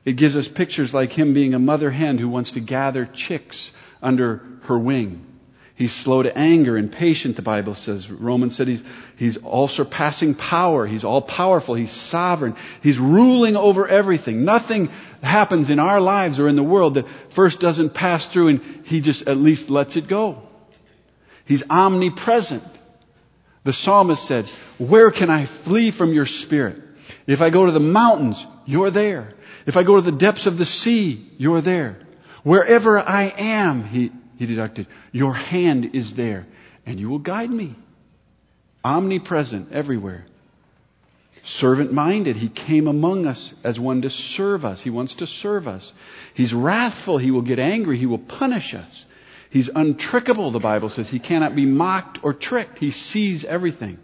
It 0.04 0.13
gives 0.13 0.36
us 0.36 0.48
pictures 0.48 0.94
like 0.94 1.12
him 1.12 1.33
being 1.33 1.54
a 1.54 1.59
mother 1.59 1.92
hen 1.92 2.18
who 2.18 2.30
wants 2.30 2.51
to 2.51 2.59
gather 2.59 3.06
chicks 3.06 3.71
under 4.01 4.42
her 4.63 4.80
wing. 4.80 5.27
He's 5.78 5.94
slow 5.94 6.24
to 6.24 6.36
anger 6.36 6.76
and 6.76 6.92
patient, 6.92 7.36
the 7.36 7.44
Bible 7.44 7.76
says. 7.76 8.10
Romans 8.10 8.56
said 8.56 8.68
he's, 8.68 8.82
he's 9.16 9.38
all 9.38 9.68
surpassing 9.68 10.34
power. 10.34 10.88
He's 10.88 11.04
all 11.04 11.22
powerful. 11.22 11.76
He's 11.76 11.92
sovereign. 11.92 12.56
He's 12.82 12.98
ruling 12.98 13.56
over 13.56 13.88
everything. 13.88 14.44
Nothing 14.44 14.90
happens 15.22 15.70
in 15.70 15.78
our 15.78 16.02
lives 16.02 16.40
or 16.40 16.48
in 16.48 16.56
the 16.56 16.64
world 16.64 16.96
that 16.96 17.08
first 17.30 17.60
doesn't 17.60 17.94
pass 17.94 18.26
through 18.26 18.48
and 18.48 18.86
he 18.86 19.02
just 19.02 19.28
at 19.28 19.38
least 19.38 19.70
lets 19.70 19.96
it 19.96 20.08
go. 20.08 20.42
He's 21.46 21.62
omnipresent. 21.70 22.64
The 23.64 23.72
psalmist 23.72 24.26
said, 24.26 24.48
where 24.80 25.12
can 25.12 25.30
I 25.30 25.46
flee 25.46 25.92
from 25.92 26.12
your 26.12 26.26
spirit? 26.26 26.81
If 27.28 27.44
I 27.44 27.52
go 27.52 27.68
to 27.68 27.72
the 27.72 27.80
mountains, 27.80 28.44
you're 28.66 28.90
there. 28.90 29.36
If 29.68 29.78
I 29.78 29.84
go 29.84 29.98
to 29.98 30.02
the 30.02 30.12
depths 30.12 30.48
of 30.48 30.57
the 30.57 30.66
sea, 30.66 31.30
you're 31.38 31.62
there. 31.62 32.00
Wherever 32.42 32.98
I 32.98 33.31
am, 33.38 33.84
he, 33.84 34.12
he 34.38 34.46
deducted, 34.46 34.88
your 35.12 35.34
hand 35.34 35.92
is 35.94 36.14
there 36.14 36.46
and 36.86 37.00
you 37.00 37.10
will 37.10 37.20
guide 37.20 37.52
me. 37.52 37.76
Omnipresent 38.84 39.72
everywhere. 39.72 40.26
Servant 41.44 41.94
minded. 41.94 42.36
He 42.36 42.50
came 42.50 42.88
among 42.88 43.26
us 43.26 43.54
as 43.64 43.80
one 43.80 44.02
to 44.04 44.10
serve 44.10 44.66
us. 44.66 44.82
He 44.82 44.90
wants 44.90 45.16
to 45.16 45.28
serve 45.28 45.68
us. 45.68 45.92
He's 46.34 46.54
wrathful. 46.54 47.18
He 47.18 47.32
will 47.32 47.42
get 47.42 47.60
angry. 47.60 47.98
He 47.98 48.06
will 48.06 48.18
punish 48.18 48.74
us. 48.74 49.06
He's 49.50 49.70
untrickable, 49.70 50.52
the 50.52 50.60
Bible 50.60 50.90
says. 50.90 51.08
He 51.08 51.20
cannot 51.20 51.56
be 51.56 51.66
mocked 51.66 52.20
or 52.24 52.34
tricked. 52.34 52.80
He 52.80 52.92
sees 52.92 53.46
everything. 53.46 53.98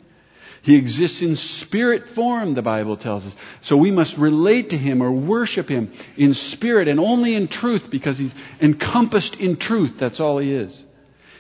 He 0.63 0.77
exists 0.77 1.22
in 1.22 1.36
spirit 1.36 2.08
form, 2.08 2.53
the 2.53 2.62
Bible 2.62 2.96
tells 2.96 3.27
us. 3.27 3.36
So 3.60 3.75
we 3.75 3.91
must 3.91 4.17
relate 4.17 4.70
to 4.70 4.77
Him 4.77 5.03
or 5.03 5.12
worship 5.12 5.67
Him 5.67 5.91
in 6.15 6.34
spirit 6.34 6.88
and 6.88 7.01
only 7.01 7.36
in 7.36 7.50
truth 7.50 7.91
because 7.91 8.17
He's 8.17 8.34
encompassed 8.62 9.36
in 9.36 9.58
truth. 9.58 10.00
That's 10.00 10.22
all 10.22 10.38
He 10.38 10.53
is. 10.53 10.82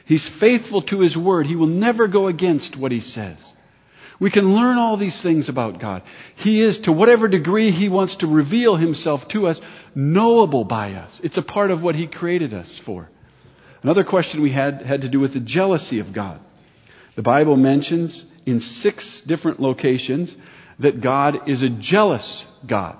He's 0.03 0.27
faithful 0.27 0.81
to 0.83 0.99
His 0.99 1.17
Word. 1.17 1.45
He 1.45 1.55
will 1.55 1.67
never 1.67 2.09
go 2.09 2.27
against 2.27 2.75
what 2.75 2.91
He 2.91 2.99
says. 2.99 3.37
We 4.19 4.29
can 4.29 4.55
learn 4.55 4.77
all 4.77 4.97
these 4.97 5.19
things 5.19 5.47
about 5.47 5.79
God. 5.79 6.01
He 6.35 6.61
is, 6.61 6.79
to 6.79 6.91
whatever 6.91 7.29
degree 7.29 7.71
He 7.71 7.87
wants 7.87 8.17
to 8.17 8.27
reveal 8.27 8.75
Himself 8.75 9.29
to 9.29 9.47
us, 9.47 9.61
knowable 9.95 10.65
by 10.65 10.95
us. 10.95 11.21
It's 11.23 11.37
a 11.37 11.41
part 11.41 11.71
of 11.71 11.81
what 11.81 11.95
He 11.95 12.07
created 12.07 12.53
us 12.53 12.77
for. 12.77 13.09
Another 13.83 14.03
question 14.03 14.41
we 14.41 14.49
had 14.49 14.81
had 14.81 15.03
to 15.03 15.09
do 15.09 15.21
with 15.21 15.31
the 15.31 15.39
jealousy 15.39 15.99
of 15.99 16.11
God. 16.11 16.41
The 17.15 17.21
Bible 17.21 17.55
mentions 17.55 18.25
in 18.45 18.59
six 18.59 19.21
different 19.21 19.59
locations 19.59 20.35
that 20.79 21.01
God 21.01 21.47
is 21.47 21.61
a 21.61 21.69
jealous 21.69 22.45
God. 22.65 22.97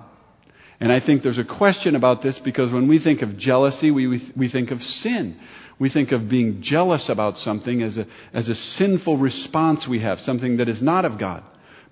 And 0.80 0.92
I 0.92 1.00
think 1.00 1.22
there's 1.22 1.38
a 1.38 1.44
question 1.44 1.96
about 1.96 2.22
this 2.22 2.40
because 2.40 2.72
when 2.72 2.88
we 2.88 3.00
think 3.00 3.22
of 3.22 3.38
jealousy, 3.38 3.92
we, 3.92 4.08
we, 4.08 4.22
we 4.36 4.48
think 4.48 4.72
of 4.72 4.84
sin. 4.84 5.40
We 5.80 5.90
think 5.90 6.12
of 6.12 6.30
being 6.30 6.62
jealous 6.62 7.10
about 7.10 7.38
something 7.38 7.82
as 7.82 7.98
a, 7.98 8.08
as 8.34 8.50
a 8.50 8.56
sinful 8.56 9.18
response 9.18 9.88
we 9.88 10.00
have, 10.00 10.20
something 10.20 10.58
that 10.58 10.70
is 10.70 10.82
not 10.82 11.06
of 11.06 11.18
God. 11.18 11.44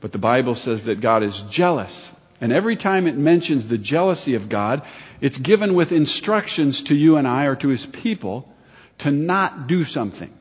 But 0.01 0.11
the 0.11 0.17
Bible 0.17 0.55
says 0.55 0.85
that 0.85 0.99
God 0.99 1.23
is 1.23 1.41
jealous. 1.43 2.11
And 2.41 2.51
every 2.51 2.75
time 2.75 3.05
it 3.07 3.15
mentions 3.15 3.67
the 3.67 3.77
jealousy 3.77 4.35
of 4.35 4.49
God, 4.49 4.81
it's 5.21 5.37
given 5.37 5.73
with 5.75 5.91
instructions 5.91 6.83
to 6.83 6.95
you 6.95 7.17
and 7.17 7.27
I 7.27 7.45
or 7.45 7.55
to 7.57 7.69
his 7.69 7.85
people 7.85 8.51
to 8.99 9.11
not 9.11 9.67
do 9.67 9.85
something. 9.85 10.33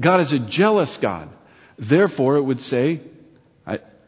God 0.00 0.20
is 0.20 0.32
a 0.32 0.38
jealous 0.38 0.96
God. 0.96 1.28
Therefore, 1.78 2.36
it 2.36 2.42
would 2.42 2.60
say, 2.60 3.00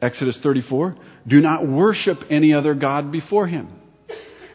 Exodus 0.00 0.36
34, 0.36 0.96
do 1.26 1.40
not 1.40 1.66
worship 1.66 2.26
any 2.30 2.54
other 2.54 2.74
God 2.74 3.10
before 3.10 3.46
him. 3.46 3.68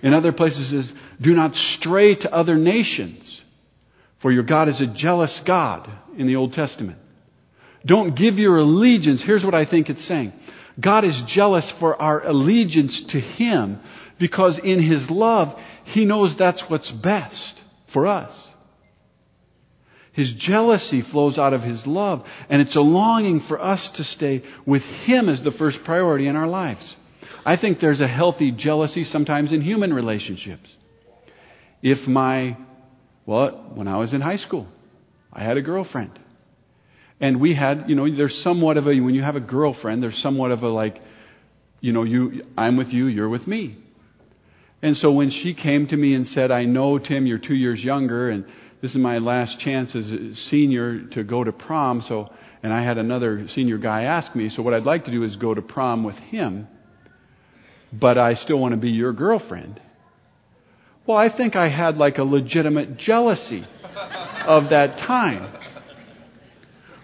In 0.01 0.13
other 0.13 0.31
places 0.31 0.71
is, 0.71 0.93
do 1.19 1.33
not 1.33 1.55
stray 1.55 2.15
to 2.15 2.33
other 2.33 2.57
nations, 2.57 3.43
for 4.19 4.31
your 4.31 4.43
God 4.43 4.67
is 4.67 4.81
a 4.81 4.87
jealous 4.87 5.39
God 5.39 5.89
in 6.17 6.27
the 6.27 6.35
Old 6.35 6.53
Testament. 6.53 6.97
Don't 7.85 8.15
give 8.15 8.39
your 8.39 8.57
allegiance. 8.57 9.21
Here's 9.21 9.45
what 9.45 9.55
I 9.55 9.65
think 9.65 9.89
it's 9.89 10.03
saying. 10.03 10.33
God 10.79 11.03
is 11.03 11.21
jealous 11.21 11.69
for 11.69 11.99
our 12.01 12.25
allegiance 12.25 13.01
to 13.01 13.19
Him 13.19 13.79
because 14.17 14.59
in 14.59 14.79
His 14.79 15.09
love, 15.09 15.59
He 15.83 16.05
knows 16.05 16.35
that's 16.35 16.69
what's 16.69 16.91
best 16.91 17.59
for 17.87 18.07
us. 18.07 18.50
His 20.13 20.33
jealousy 20.33 21.01
flows 21.01 21.37
out 21.37 21.53
of 21.53 21.63
His 21.63 21.87
love, 21.87 22.27
and 22.49 22.61
it's 22.61 22.75
a 22.75 22.81
longing 22.81 23.39
for 23.39 23.61
us 23.61 23.89
to 23.91 24.03
stay 24.03 24.43
with 24.65 24.85
Him 24.85 25.29
as 25.29 25.41
the 25.41 25.51
first 25.51 25.83
priority 25.83 26.27
in 26.27 26.35
our 26.35 26.47
lives. 26.47 26.95
I 27.45 27.55
think 27.55 27.79
there's 27.79 28.01
a 28.01 28.07
healthy 28.07 28.51
jealousy 28.51 29.03
sometimes 29.03 29.51
in 29.51 29.61
human 29.61 29.93
relationships. 29.93 30.75
If 31.81 32.07
my, 32.07 32.57
well, 33.25 33.51
when 33.73 33.87
I 33.87 33.97
was 33.97 34.13
in 34.13 34.21
high 34.21 34.35
school, 34.35 34.67
I 35.33 35.43
had 35.43 35.57
a 35.57 35.61
girlfriend. 35.61 36.11
And 37.19 37.39
we 37.39 37.53
had, 37.53 37.89
you 37.89 37.95
know, 37.95 38.09
there's 38.09 38.39
somewhat 38.39 38.77
of 38.77 38.87
a, 38.87 38.99
when 38.99 39.15
you 39.15 39.21
have 39.21 39.35
a 39.35 39.41
girlfriend, 39.41 40.03
there's 40.03 40.17
somewhat 40.17 40.51
of 40.51 40.63
a 40.63 40.69
like, 40.69 41.01
you 41.79 41.93
know, 41.93 42.03
you, 42.03 42.43
I'm 42.57 42.77
with 42.77 42.93
you, 42.93 43.05
you're 43.05 43.29
with 43.29 43.47
me. 43.47 43.77
And 44.81 44.97
so 44.97 45.11
when 45.11 45.29
she 45.29 45.53
came 45.53 45.87
to 45.87 45.97
me 45.97 46.15
and 46.15 46.27
said, 46.27 46.51
I 46.51 46.65
know, 46.65 46.97
Tim, 46.97 47.27
you're 47.27 47.37
two 47.37 47.55
years 47.55 47.83
younger 47.83 48.29
and 48.29 48.45
this 48.81 48.91
is 48.91 48.97
my 48.97 49.19
last 49.19 49.59
chance 49.59 49.95
as 49.95 50.11
a 50.11 50.35
senior 50.35 50.99
to 50.99 51.23
go 51.23 51.43
to 51.43 51.51
prom. 51.51 52.01
So, 52.01 52.31
and 52.63 52.73
I 52.73 52.81
had 52.81 52.97
another 52.97 53.47
senior 53.47 53.77
guy 53.77 54.03
ask 54.03 54.33
me, 54.33 54.49
so 54.49 54.63
what 54.63 54.73
I'd 54.73 54.85
like 54.85 55.05
to 55.05 55.11
do 55.11 55.23
is 55.23 55.35
go 55.35 55.53
to 55.53 55.61
prom 55.61 56.03
with 56.03 56.17
him, 56.17 56.67
but 57.93 58.17
I 58.17 58.33
still 58.33 58.57
want 58.57 58.71
to 58.71 58.77
be 58.77 58.89
your 58.89 59.13
girlfriend. 59.13 59.79
Well, 61.05 61.17
I 61.17 61.29
think 61.29 61.55
I 61.55 61.67
had 61.67 61.97
like 61.97 62.17
a 62.17 62.23
legitimate 62.23 62.97
jealousy 62.97 63.65
of 64.45 64.69
that 64.69 64.97
time. 64.97 65.43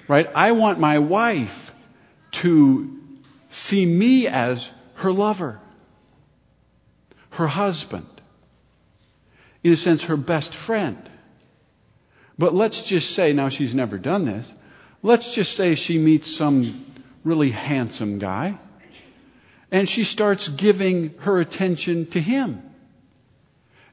Right? 0.07 0.29
I 0.33 0.53
want 0.53 0.79
my 0.79 0.99
wife 0.99 1.73
to 2.31 2.97
see 3.49 3.85
me 3.85 4.27
as 4.27 4.67
her 4.95 5.11
lover, 5.11 5.59
her 7.31 7.47
husband, 7.47 8.07
in 9.63 9.73
a 9.73 9.77
sense, 9.77 10.05
her 10.05 10.17
best 10.17 10.55
friend. 10.55 10.97
But 12.37 12.53
let's 12.53 12.81
just 12.81 13.15
say, 13.15 13.33
now 13.33 13.49
she's 13.49 13.73
never 13.73 13.97
done 13.97 14.25
this, 14.25 14.51
let's 15.01 15.33
just 15.33 15.55
say 15.55 15.75
she 15.75 15.97
meets 15.97 16.33
some 16.33 16.85
really 17.23 17.49
handsome 17.49 18.19
guy 18.19 18.57
and 19.71 19.87
she 19.87 20.03
starts 20.03 20.47
giving 20.47 21.13
her 21.19 21.39
attention 21.39 22.05
to 22.07 22.21
him. 22.21 22.63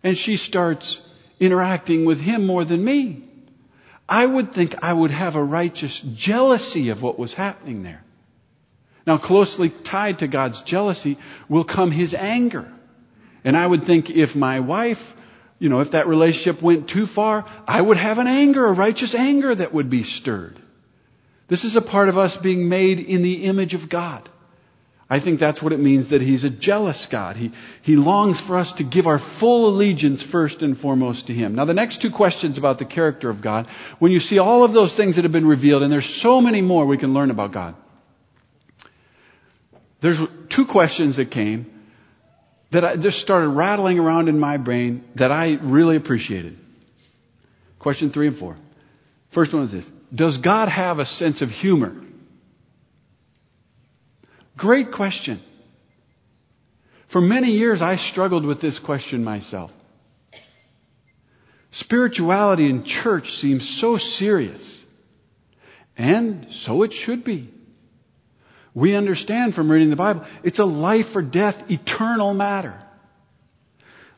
And 0.02 0.16
she 0.16 0.36
starts 0.36 1.00
interacting 1.40 2.04
with 2.04 2.20
him 2.20 2.46
more 2.46 2.64
than 2.64 2.84
me. 2.84 3.22
I 4.08 4.24
would 4.24 4.52
think 4.52 4.82
I 4.82 4.92
would 4.92 5.10
have 5.10 5.34
a 5.34 5.42
righteous 5.42 6.00
jealousy 6.00 6.90
of 6.90 7.02
what 7.02 7.18
was 7.18 7.34
happening 7.34 7.82
there. 7.82 8.02
Now 9.06 9.18
closely 9.18 9.70
tied 9.70 10.20
to 10.20 10.26
God's 10.26 10.62
jealousy 10.62 11.18
will 11.48 11.64
come 11.64 11.90
His 11.90 12.14
anger. 12.14 12.70
And 13.44 13.56
I 13.56 13.66
would 13.66 13.84
think 13.84 14.10
if 14.10 14.36
my 14.36 14.60
wife 14.60 15.14
you 15.58 15.68
know, 15.68 15.80
if 15.80 15.92
that 15.92 16.06
relationship 16.06 16.62
went 16.62 16.88
too 16.88 17.06
far, 17.06 17.44
I 17.66 17.80
would 17.80 17.96
have 17.96 18.18
an 18.18 18.26
anger, 18.26 18.66
a 18.66 18.72
righteous 18.72 19.14
anger 19.14 19.54
that 19.54 19.72
would 19.72 19.88
be 19.88 20.02
stirred. 20.02 20.58
This 21.48 21.64
is 21.64 21.76
a 21.76 21.82
part 21.82 22.08
of 22.08 22.18
us 22.18 22.36
being 22.36 22.68
made 22.68 23.00
in 23.00 23.22
the 23.22 23.44
image 23.44 23.74
of 23.74 23.88
God. 23.88 24.28
I 25.08 25.18
think 25.18 25.38
that's 25.38 25.62
what 25.62 25.74
it 25.74 25.78
means 25.78 26.08
that 26.08 26.22
He's 26.22 26.44
a 26.44 26.50
jealous 26.50 27.06
God. 27.06 27.36
He, 27.36 27.52
he 27.82 27.96
longs 27.96 28.40
for 28.40 28.56
us 28.56 28.72
to 28.74 28.84
give 28.84 29.06
our 29.06 29.18
full 29.18 29.68
allegiance 29.68 30.22
first 30.22 30.62
and 30.62 30.78
foremost 30.78 31.26
to 31.26 31.34
Him. 31.34 31.54
Now 31.54 31.66
the 31.66 31.74
next 31.74 32.00
two 32.00 32.10
questions 32.10 32.56
about 32.56 32.78
the 32.78 32.86
character 32.86 33.28
of 33.28 33.42
God, 33.42 33.68
when 33.98 34.12
you 34.12 34.20
see 34.20 34.38
all 34.38 34.64
of 34.64 34.72
those 34.72 34.94
things 34.94 35.16
that 35.16 35.24
have 35.24 35.32
been 35.32 35.46
revealed, 35.46 35.82
and 35.82 35.92
there's 35.92 36.08
so 36.08 36.40
many 36.40 36.62
more 36.62 36.86
we 36.86 36.96
can 36.96 37.12
learn 37.12 37.30
about 37.30 37.52
God. 37.52 37.74
There's 40.00 40.20
two 40.48 40.64
questions 40.64 41.16
that 41.16 41.30
came 41.30 41.73
that 42.74 42.84
I 42.84 42.96
just 42.96 43.20
started 43.20 43.50
rattling 43.50 44.00
around 44.00 44.28
in 44.28 44.40
my 44.40 44.56
brain 44.56 45.04
that 45.14 45.30
I 45.30 45.52
really 45.62 45.94
appreciated. 45.94 46.58
Question 47.78 48.10
three 48.10 48.26
and 48.26 48.36
four. 48.36 48.56
First 49.30 49.54
one 49.54 49.62
is 49.62 49.70
this. 49.70 49.88
Does 50.12 50.38
God 50.38 50.68
have 50.68 50.98
a 50.98 51.06
sense 51.06 51.40
of 51.40 51.52
humor? 51.52 51.94
Great 54.56 54.90
question. 54.90 55.40
For 57.06 57.20
many 57.20 57.52
years 57.52 57.80
I 57.80 57.94
struggled 57.94 58.44
with 58.44 58.60
this 58.60 58.80
question 58.80 59.22
myself. 59.22 59.72
Spirituality 61.70 62.68
in 62.68 62.82
church 62.82 63.36
seems 63.36 63.68
so 63.68 63.98
serious. 63.98 64.82
And 65.96 66.48
so 66.50 66.82
it 66.82 66.92
should 66.92 67.22
be. 67.22 67.53
We 68.74 68.96
understand 68.96 69.54
from 69.54 69.70
reading 69.70 69.90
the 69.90 69.96
Bible, 69.96 70.24
it's 70.42 70.58
a 70.58 70.64
life 70.64 71.14
or 71.14 71.22
death, 71.22 71.70
eternal 71.70 72.34
matter. 72.34 72.74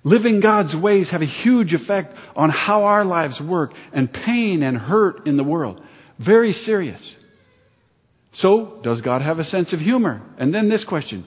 Living 0.02 0.40
God's 0.40 0.74
ways 0.74 1.10
have 1.10 1.20
a 1.20 1.26
huge 1.26 1.74
effect 1.74 2.16
on 2.34 2.48
how 2.48 2.84
our 2.84 3.04
lives 3.04 3.40
work 3.40 3.74
and 3.92 4.10
pain 4.10 4.62
and 4.62 4.78
hurt 4.78 5.26
in 5.26 5.36
the 5.36 5.44
world. 5.44 5.82
Very 6.18 6.52
serious. 6.52 7.16
So, 8.32 8.78
does 8.82 9.00
God 9.00 9.22
have 9.22 9.38
a 9.38 9.44
sense 9.44 9.72
of 9.72 9.80
humor? 9.80 10.22
And 10.38 10.54
then 10.54 10.68
this 10.68 10.84
question. 10.84 11.24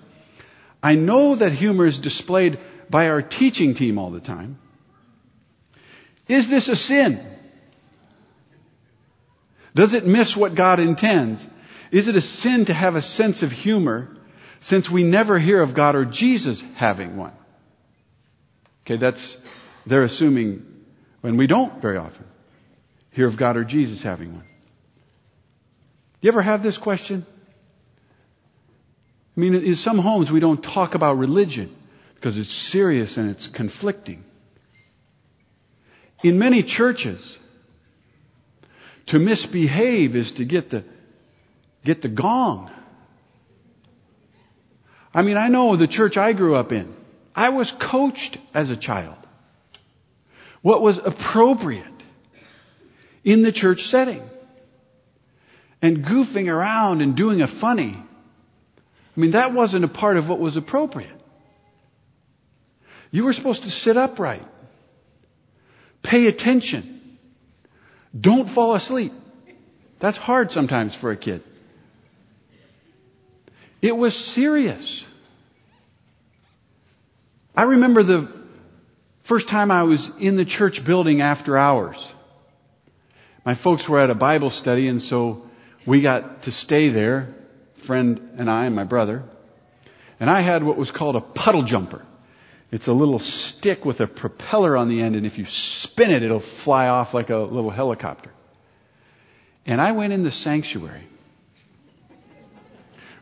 I 0.81 0.95
know 0.95 1.35
that 1.35 1.51
humor 1.51 1.85
is 1.85 1.99
displayed 1.99 2.57
by 2.89 3.09
our 3.09 3.21
teaching 3.21 3.75
team 3.75 3.97
all 3.99 4.11
the 4.11 4.19
time. 4.19 4.57
Is 6.27 6.49
this 6.49 6.67
a 6.67 6.75
sin? 6.75 7.19
Does 9.75 9.93
it 9.93 10.05
miss 10.05 10.37
what 10.37 10.55
God 10.55 10.79
intends? 10.79 11.45
Is 11.91 12.07
it 12.07 12.15
a 12.15 12.21
sin 12.21 12.65
to 12.65 12.73
have 12.73 12.95
a 12.95 13.01
sense 13.01 13.43
of 13.43 13.51
humor 13.51 14.15
since 14.59 14.89
we 14.89 15.03
never 15.03 15.39
hear 15.39 15.61
of 15.61 15.73
God 15.73 15.95
or 15.95 16.05
Jesus 16.05 16.63
having 16.75 17.17
one? 17.17 17.33
Okay, 18.85 18.97
that's, 18.97 19.37
they're 19.85 20.03
assuming 20.03 20.65
when 21.21 21.37
we 21.37 21.47
don't 21.47 21.81
very 21.81 21.97
often 21.97 22.25
hear 23.11 23.27
of 23.27 23.37
God 23.37 23.57
or 23.57 23.63
Jesus 23.63 24.01
having 24.01 24.33
one. 24.33 24.43
Do 24.43 26.25
you 26.25 26.29
ever 26.29 26.41
have 26.41 26.61
this 26.61 26.77
question? 26.77 27.25
I 29.35 29.39
mean, 29.39 29.55
in 29.55 29.75
some 29.75 29.99
homes 29.99 30.31
we 30.31 30.39
don't 30.39 30.61
talk 30.61 30.95
about 30.95 31.17
religion 31.17 31.73
because 32.15 32.37
it's 32.37 32.53
serious 32.53 33.17
and 33.17 33.29
it's 33.29 33.47
conflicting. 33.47 34.23
In 36.21 36.37
many 36.37 36.63
churches, 36.63 37.39
to 39.05 39.17
misbehave 39.17 40.15
is 40.15 40.33
to 40.33 40.43
get 40.43 40.69
the 40.69 40.83
get 41.83 42.01
the 42.01 42.09
gong. 42.09 42.69
I 45.13 45.21
mean, 45.21 45.37
I 45.37 45.47
know 45.47 45.75
the 45.75 45.87
church 45.87 46.17
I 46.17 46.33
grew 46.33 46.55
up 46.55 46.71
in. 46.71 46.93
I 47.35 47.49
was 47.49 47.71
coached 47.71 48.37
as 48.53 48.69
a 48.69 48.77
child. 48.77 49.15
What 50.61 50.81
was 50.81 50.97
appropriate 50.97 51.85
in 53.23 53.41
the 53.41 53.51
church 53.51 53.87
setting. 53.87 54.27
And 55.81 56.03
goofing 56.03 56.51
around 56.51 57.01
and 57.01 57.15
doing 57.15 57.41
a 57.41 57.47
funny. 57.47 57.95
I 57.95 59.19
mean, 59.19 59.31
that 59.31 59.53
wasn't 59.53 59.85
a 59.85 59.87
part 59.87 60.17
of 60.17 60.29
what 60.29 60.39
was 60.39 60.57
appropriate. 60.57 61.19
You 63.11 63.25
were 63.25 63.33
supposed 63.33 63.63
to 63.63 63.71
sit 63.71 63.97
upright. 63.97 64.45
Pay 66.03 66.27
attention. 66.27 67.17
Don't 68.19 68.49
fall 68.49 68.75
asleep. 68.75 69.13
That's 69.99 70.17
hard 70.17 70.51
sometimes 70.51 70.95
for 70.95 71.11
a 71.11 71.17
kid. 71.17 71.43
It 73.81 73.95
was 73.95 74.15
serious. 74.15 75.05
I 77.55 77.63
remember 77.63 78.03
the 78.03 78.29
first 79.23 79.47
time 79.47 79.71
I 79.71 79.83
was 79.83 80.09
in 80.19 80.35
the 80.35 80.45
church 80.45 80.83
building 80.83 81.21
after 81.21 81.57
hours. 81.57 82.05
My 83.45 83.55
folks 83.55 83.87
were 83.87 83.99
at 83.99 84.09
a 84.09 84.15
Bible 84.15 84.49
study 84.49 84.87
and 84.87 85.01
so 85.01 85.43
we 85.85 86.01
got 86.01 86.43
to 86.43 86.51
stay 86.51 86.89
there, 86.89 87.33
friend 87.77 88.31
and 88.37 88.49
I 88.49 88.65
and 88.65 88.75
my 88.75 88.83
brother. 88.83 89.23
And 90.19 90.29
I 90.29 90.41
had 90.41 90.63
what 90.63 90.75
was 90.75 90.91
called 90.91 91.15
a 91.15 91.21
puddle 91.21 91.63
jumper. 91.63 92.05
It's 92.71 92.87
a 92.87 92.93
little 92.93 93.19
stick 93.19 93.85
with 93.85 94.01
a 94.01 94.07
propeller 94.07 94.75
on 94.75 94.89
the 94.89 95.01
end 95.01 95.15
and 95.15 95.25
if 95.25 95.37
you 95.37 95.45
spin 95.45 96.11
it, 96.11 96.21
it'll 96.21 96.41
fly 96.41 96.89
off 96.89 97.13
like 97.13 97.29
a 97.29 97.37
little 97.37 97.71
helicopter. 97.71 98.31
And 99.65 99.79
I 99.79 99.93
went 99.93 100.11
in 100.11 100.23
the 100.23 100.31
sanctuary 100.31 101.03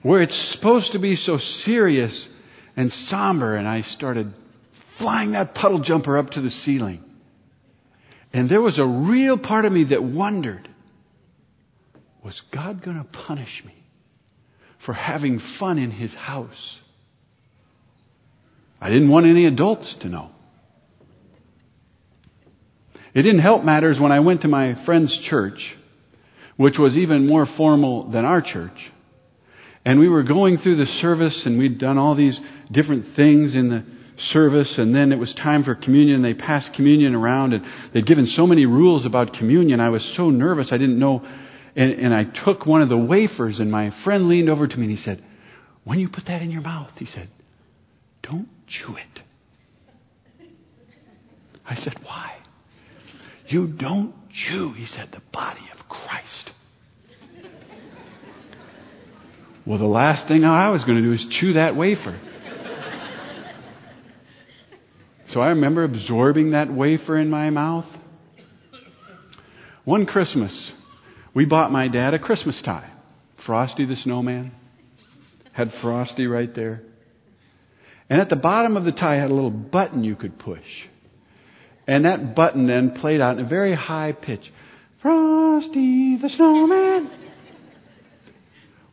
where 0.08 0.22
it's 0.22 0.38
supposed 0.38 0.94
to 0.94 1.00
be 1.00 1.18
so 1.18 1.38
serious 1.38 2.30
and 2.78 2.94
somber 2.94 3.56
and 3.56 3.68
I 3.68 3.82
started 3.82 4.32
flying 4.72 5.34
that 5.34 5.54
puddle 5.54 5.80
jumper 5.80 6.18
up 6.18 6.30
to 6.30 6.40
the 6.40 6.50
ceiling. 6.50 7.04
And 8.32 8.48
there 8.48 8.62
was 8.62 8.80
a 8.80 8.86
real 8.86 9.38
part 9.38 9.66
of 9.66 9.74
me 9.74 9.84
that 9.84 10.02
wondered, 10.02 10.70
was 12.24 12.40
God 12.52 12.82
going 12.82 12.98
to 12.98 13.04
punish 13.10 13.66
me 13.66 13.74
for 14.78 14.94
having 14.94 15.40
fun 15.40 15.78
in 15.78 15.92
his 15.92 16.16
house? 16.16 16.80
I 18.80 18.90
didn't 18.90 19.10
want 19.10 19.26
any 19.26 19.46
adults 19.46 19.96
to 19.96 20.08
know. 20.08 20.32
It 23.14 23.24
didn't 23.24 23.42
help 23.42 23.66
matters 23.66 24.00
when 24.00 24.14
I 24.14 24.22
went 24.22 24.44
to 24.44 24.48
my 24.48 24.74
friend's 24.74 25.18
church, 25.18 25.76
which 26.56 26.80
was 26.80 26.98
even 26.98 27.28
more 27.28 27.46
formal 27.46 28.04
than 28.04 28.24
our 28.24 28.42
church. 28.42 28.90
And 29.88 30.02
we 30.02 30.10
were 30.10 30.24
going 30.24 30.58
through 30.58 30.76
the 30.76 30.86
service 30.86 31.46
and 31.46 31.58
we'd 31.58 31.78
done 31.78 31.98
all 31.98 32.14
these 32.14 32.42
different 32.70 33.06
things 33.06 33.56
in 33.56 33.70
the 33.70 33.86
service 34.18 34.80
and 34.80 34.94
then 34.94 35.14
it 35.14 35.18
was 35.18 35.34
time 35.34 35.64
for 35.64 35.76
communion. 35.76 36.22
They 36.22 36.34
passed 36.34 36.74
communion 36.74 37.16
around 37.16 37.54
and 37.54 37.64
they'd 37.94 38.06
given 38.06 38.28
so 38.28 38.46
many 38.46 38.66
rules 38.66 39.06
about 39.06 39.32
communion. 39.32 39.80
I 39.80 39.88
was 39.88 40.04
so 40.04 40.30
nervous. 40.30 40.74
I 40.74 40.78
didn't 40.78 41.00
know. 41.00 41.24
And, 41.74 42.02
and 42.02 42.14
I 42.14 42.26
took 42.26 42.66
one 42.66 42.82
of 42.82 42.90
the 42.90 42.98
wafers 42.98 43.62
and 43.62 43.72
my 43.72 43.92
friend 43.92 44.28
leaned 44.28 44.50
over 44.50 44.68
to 44.68 44.78
me 44.78 44.88
and 44.88 44.92
he 44.92 44.98
said, 44.98 45.24
when 45.86 46.00
you 46.00 46.10
put 46.10 46.26
that 46.26 46.42
in 46.42 46.52
your 46.52 46.64
mouth, 46.64 47.00
he 47.00 47.06
said, 47.06 47.30
don't 48.24 48.50
chew 48.68 48.98
it. 48.98 49.24
I 51.66 51.76
said, 51.76 51.94
why? 52.04 52.34
You 53.48 53.68
don't 53.68 54.14
chew, 54.30 54.74
he 54.74 54.84
said, 54.84 55.14
the 55.14 55.22
body 55.32 55.64
of 55.72 55.88
Christ. 55.88 56.52
Well, 59.68 59.78
the 59.78 59.86
last 59.86 60.28
thing 60.28 60.46
I 60.46 60.70
was 60.70 60.86
going 60.86 60.98
to 60.98 61.04
do 61.04 61.12
is 61.12 61.26
chew 61.26 61.54
that 61.54 61.76
wafer. 61.76 62.14
So 65.26 65.42
I 65.42 65.50
remember 65.50 65.84
absorbing 65.84 66.52
that 66.52 66.72
wafer 66.72 67.18
in 67.18 67.30
my 67.30 67.50
mouth. 67.50 68.00
One 69.84 70.06
Christmas, 70.06 70.72
we 71.34 71.44
bought 71.44 71.70
my 71.70 71.90
dad 71.90 72.14
a 72.14 72.20
Christmas 72.20 72.62
tie. 72.62 72.90
Frosty 73.36 73.84
the 73.84 73.98
snowman. 73.98 74.52
Had 75.52 75.74
Frosty 75.74 76.28
right 76.28 76.54
there. 76.54 76.82
And 78.10 78.22
at 78.22 78.30
the 78.30 78.38
bottom 78.38 78.78
of 78.78 78.86
the 78.86 78.94
tie 78.94 79.16
had 79.16 79.32
a 79.32 79.34
little 79.34 79.52
button 79.52 80.06
you 80.06 80.16
could 80.16 80.38
push. 80.38 80.86
And 81.86 82.06
that 82.06 82.36
button 82.36 82.68
then 82.68 82.92
played 82.92 83.20
out 83.20 83.38
in 83.38 83.44
a 83.44 83.48
very 83.48 83.74
high 83.74 84.14
pitch. 84.14 84.50
Frosty 85.00 86.16
the 86.16 86.30
Snowman. 86.30 87.10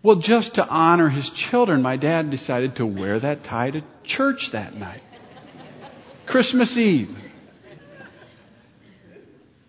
Well, 0.05 0.17
just 0.17 0.57
to 0.57 0.69
honor 0.69 1.09
his 1.09 1.31
children, 1.31 1.81
my 1.81 1.97
dad 1.97 2.29
decided 2.29 2.77
to 2.77 2.85
wear 2.85 3.19
that 3.19 3.43
tie 3.43 3.71
to 3.71 3.83
church 4.03 4.51
that 4.51 4.75
night. 4.75 5.01
Christmas 6.27 6.77
Eve. 6.77 7.17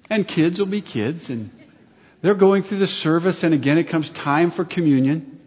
And 0.09 0.27
kids 0.27 0.59
will 0.59 0.65
be 0.65 0.81
kids 0.81 1.29
and 1.29 1.51
they're 2.21 2.35
going 2.35 2.63
through 2.63 2.79
the 2.79 2.87
service 2.87 3.43
and 3.43 3.53
again 3.53 3.77
it 3.77 3.85
comes 3.85 4.09
time 4.09 4.51
for 4.51 4.65
communion. 4.65 5.39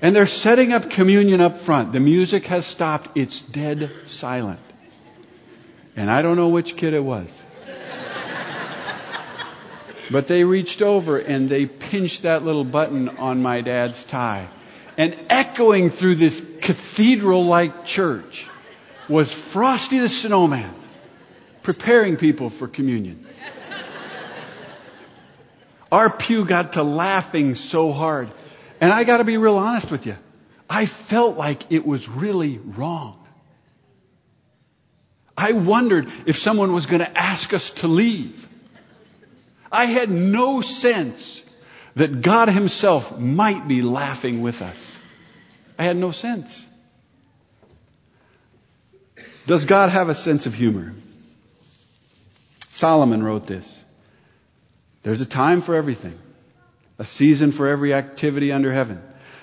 And 0.00 0.14
they're 0.14 0.28
setting 0.28 0.72
up 0.72 0.88
communion 0.88 1.40
up 1.40 1.56
front. 1.56 1.90
The 1.90 1.98
music 1.98 2.46
has 2.46 2.64
stopped. 2.64 3.18
It's 3.18 3.40
dead 3.40 3.90
silent. 4.04 4.60
And 5.96 6.08
I 6.08 6.22
don't 6.22 6.36
know 6.36 6.50
which 6.50 6.76
kid 6.76 6.94
it 6.94 7.02
was. 7.02 7.26
But 10.10 10.26
they 10.26 10.44
reached 10.44 10.82
over 10.82 11.18
and 11.18 11.48
they 11.48 11.66
pinched 11.66 12.22
that 12.22 12.44
little 12.44 12.64
button 12.64 13.08
on 13.08 13.42
my 13.42 13.60
dad's 13.60 14.04
tie. 14.04 14.48
And 14.96 15.16
echoing 15.28 15.90
through 15.90 16.16
this 16.16 16.44
cathedral 16.60 17.46
like 17.46 17.84
church 17.84 18.46
was 19.08 19.32
Frosty 19.32 19.98
the 19.98 20.08
Snowman 20.08 20.74
preparing 21.62 22.16
people 22.16 22.50
for 22.50 22.68
communion. 22.68 23.26
Our 25.90 26.10
pew 26.10 26.44
got 26.44 26.74
to 26.74 26.82
laughing 26.82 27.54
so 27.54 27.92
hard. 27.92 28.28
And 28.80 28.92
I 28.92 29.04
got 29.04 29.18
to 29.18 29.24
be 29.24 29.38
real 29.38 29.56
honest 29.56 29.90
with 29.90 30.06
you. 30.06 30.16
I 30.68 30.86
felt 30.86 31.36
like 31.36 31.70
it 31.70 31.86
was 31.86 32.08
really 32.08 32.58
wrong. 32.58 33.18
I 35.36 35.52
wondered 35.52 36.08
if 36.26 36.38
someone 36.38 36.72
was 36.72 36.86
going 36.86 37.00
to 37.00 37.18
ask 37.18 37.52
us 37.52 37.70
to 37.70 37.88
leave. 37.88 38.48
I 39.74 39.86
had 39.86 40.10
no 40.10 40.60
sense 40.60 41.42
that 41.96 42.20
God 42.20 42.48
Himself 42.48 43.18
might 43.18 43.66
be 43.66 43.82
laughing 43.82 44.40
with 44.40 44.62
us. 44.62 44.96
I 45.78 45.84
had 45.84 45.96
no 45.96 46.12
sense. 46.12 46.66
Does 49.46 49.64
God 49.64 49.90
have 49.90 50.08
a 50.08 50.14
sense 50.14 50.46
of 50.46 50.54
humor? 50.54 50.94
Solomon 52.70 53.22
wrote 53.22 53.46
this. 53.46 53.84
There's 55.02 55.20
a 55.20 55.26
time 55.26 55.60
for 55.60 55.74
everything. 55.74 56.18
A 56.98 57.04
season 57.04 57.52
for 57.52 57.68
every 57.68 57.92
activity 57.92 58.52
under 58.52 58.72
heaven. 58.72 59.02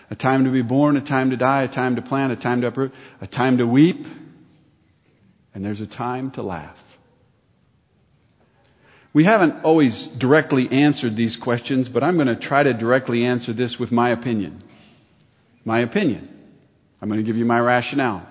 A 0.10 0.16
time 0.16 0.46
to 0.46 0.50
be 0.50 0.62
born, 0.62 0.98
a 0.98 1.02
time 1.02 1.30
to 1.30 1.38
die, 1.38 1.64
a 1.64 1.68
time 1.68 1.98
to 1.98 2.02
plant, 2.02 2.34
a 2.34 2.36
time 2.36 2.62
to 2.62 2.68
uproot, 2.68 2.94
a 3.22 3.28
time 3.28 3.60
to 3.60 3.68
weep, 3.68 4.06
and 5.54 5.64
there's 5.64 5.82
a 5.82 5.88
time 5.88 6.32
to 6.32 6.42
laugh. 6.42 6.91
We 9.14 9.26
haven't 9.26 9.64
always 9.64 10.08
directly 10.08 10.72
answered 10.72 11.16
these 11.16 11.36
questions, 11.36 11.90
but 11.90 12.04
I'm 12.04 12.16
going 12.16 12.28
to 12.28 12.36
try 12.36 12.64
to 12.64 12.74
directly 12.74 13.26
answer 13.26 13.52
this 13.52 13.78
with 13.78 13.92
my 13.92 14.10
opinion. 14.10 14.64
My 15.66 15.80
opinion. 15.80 16.30
I'm 17.02 17.10
going 17.10 17.20
to 17.20 17.26
give 17.26 17.38
you 17.38 17.46
my 17.46 17.60
rationale. 17.60 18.26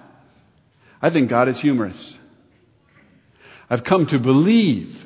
I 1.03 1.11
think 1.11 1.29
God 1.29 1.49
is 1.49 1.59
humorous. 1.59 2.17
I've 3.69 3.85
come 3.85 4.07
to 4.07 4.19
believe 4.19 5.05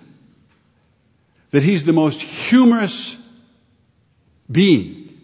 that 1.50 1.62
He's 1.62 1.84
the 1.84 1.92
most 1.92 2.20
humorous 2.20 3.16
being 4.50 5.18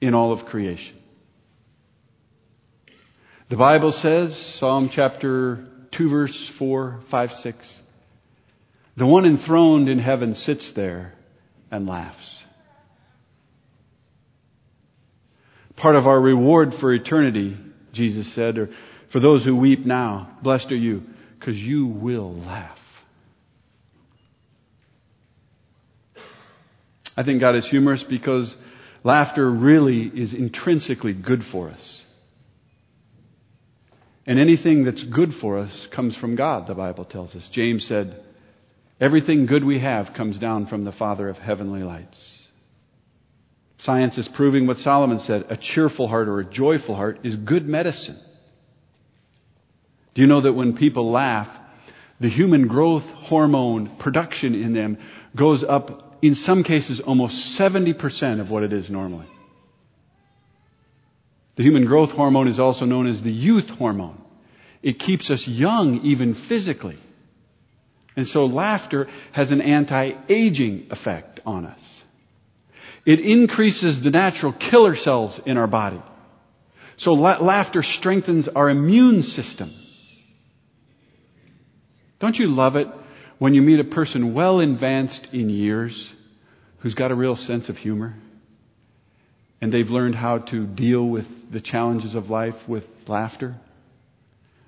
in 0.00 0.14
all 0.14 0.32
of 0.32 0.46
creation. 0.46 0.96
The 3.48 3.56
Bible 3.56 3.92
says, 3.92 4.36
Psalm 4.36 4.88
chapter 4.88 5.66
2 5.90 6.08
verse 6.08 6.48
4, 6.48 7.00
5, 7.06 7.32
6. 7.32 7.80
The 8.98 9.06
one 9.06 9.26
enthroned 9.26 9.88
in 9.88 10.00
heaven 10.00 10.34
sits 10.34 10.72
there 10.72 11.14
and 11.70 11.86
laughs. 11.86 12.44
Part 15.76 15.94
of 15.94 16.08
our 16.08 16.20
reward 16.20 16.74
for 16.74 16.92
eternity, 16.92 17.56
Jesus 17.92 18.26
said, 18.26 18.58
or 18.58 18.70
for 19.06 19.20
those 19.20 19.44
who 19.44 19.54
weep 19.54 19.86
now, 19.86 20.28
blessed 20.42 20.72
are 20.72 20.76
you, 20.76 21.06
because 21.38 21.64
you 21.64 21.86
will 21.86 22.34
laugh. 22.44 23.04
I 27.16 27.22
think 27.22 27.38
God 27.38 27.54
is 27.54 27.66
humorous 27.66 28.02
because 28.02 28.56
laughter 29.04 29.48
really 29.48 30.02
is 30.02 30.34
intrinsically 30.34 31.12
good 31.12 31.44
for 31.44 31.68
us. 31.68 32.04
And 34.26 34.40
anything 34.40 34.82
that's 34.82 35.04
good 35.04 35.32
for 35.32 35.58
us 35.58 35.86
comes 35.86 36.16
from 36.16 36.34
God, 36.34 36.66
the 36.66 36.74
Bible 36.74 37.04
tells 37.04 37.36
us. 37.36 37.46
James 37.46 37.84
said, 37.84 38.24
everything 39.00 39.46
good 39.46 39.64
we 39.64 39.78
have 39.78 40.14
comes 40.14 40.38
down 40.38 40.66
from 40.66 40.84
the 40.84 40.92
Father 40.92 41.28
of 41.28 41.38
heavenly 41.38 41.82
lights. 41.82 42.50
Science 43.78 44.18
is 44.18 44.26
proving 44.26 44.66
what 44.66 44.78
Solomon 44.78 45.20
said, 45.20 45.46
a 45.50 45.56
cheerful 45.56 46.08
heart 46.08 46.28
or 46.28 46.40
a 46.40 46.44
joyful 46.44 46.96
heart 46.96 47.20
is 47.22 47.36
good 47.36 47.68
medicine. 47.68 48.18
Do 50.14 50.22
you 50.22 50.26
know 50.26 50.40
that 50.40 50.52
when 50.52 50.74
people 50.74 51.10
laugh, 51.10 51.48
the 52.18 52.28
human 52.28 52.66
growth 52.66 53.08
hormone 53.12 53.86
production 53.86 54.54
in 54.56 54.72
them 54.72 54.98
goes 55.36 55.62
up 55.62 56.18
in 56.22 56.34
some 56.34 56.64
cases 56.64 56.98
almost 56.98 57.58
70% 57.58 58.40
of 58.40 58.50
what 58.50 58.64
it 58.64 58.72
is 58.72 58.90
normally. 58.90 59.26
The 61.54 61.62
human 61.62 61.84
growth 61.84 62.12
hormone 62.12 62.48
is 62.48 62.58
also 62.58 62.84
known 62.84 63.06
as 63.06 63.22
the 63.22 63.32
youth 63.32 63.70
hormone. 63.70 64.20
It 64.82 64.98
keeps 64.98 65.30
us 65.30 65.46
young 65.46 66.00
even 66.02 66.34
physically. 66.34 66.96
And 68.18 68.26
so 68.26 68.46
laughter 68.46 69.06
has 69.30 69.52
an 69.52 69.60
anti-aging 69.60 70.88
effect 70.90 71.38
on 71.46 71.64
us. 71.64 72.02
It 73.06 73.20
increases 73.20 74.02
the 74.02 74.10
natural 74.10 74.52
killer 74.52 74.96
cells 74.96 75.38
in 75.46 75.56
our 75.56 75.68
body. 75.68 76.02
So 76.96 77.14
la- 77.14 77.38
laughter 77.38 77.84
strengthens 77.84 78.48
our 78.48 78.68
immune 78.68 79.22
system. 79.22 79.72
Don't 82.18 82.36
you 82.36 82.48
love 82.48 82.74
it 82.74 82.88
when 83.38 83.54
you 83.54 83.62
meet 83.62 83.78
a 83.78 83.84
person 83.84 84.34
well 84.34 84.58
advanced 84.58 85.32
in 85.32 85.48
years 85.48 86.12
who's 86.80 86.94
got 86.94 87.12
a 87.12 87.14
real 87.14 87.36
sense 87.36 87.68
of 87.68 87.78
humor? 87.78 88.16
and 89.60 89.72
they've 89.72 89.90
learned 89.90 90.14
how 90.14 90.38
to 90.38 90.66
deal 90.66 91.04
with 91.04 91.50
the 91.50 91.60
challenges 91.60 92.14
of 92.14 92.30
life 92.30 92.68
with 92.68 92.86
laughter. 93.08 93.56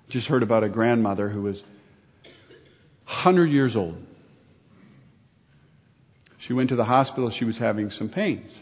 Just 0.08 0.26
heard 0.26 0.42
about 0.42 0.64
a 0.64 0.68
grandmother 0.68 1.28
who 1.28 1.42
was 1.42 1.62
100 3.10 3.50
years 3.50 3.74
old. 3.74 4.00
She 6.38 6.52
went 6.52 6.68
to 6.68 6.76
the 6.76 6.84
hospital. 6.84 7.30
She 7.30 7.44
was 7.44 7.58
having 7.58 7.90
some 7.90 8.08
pains. 8.08 8.60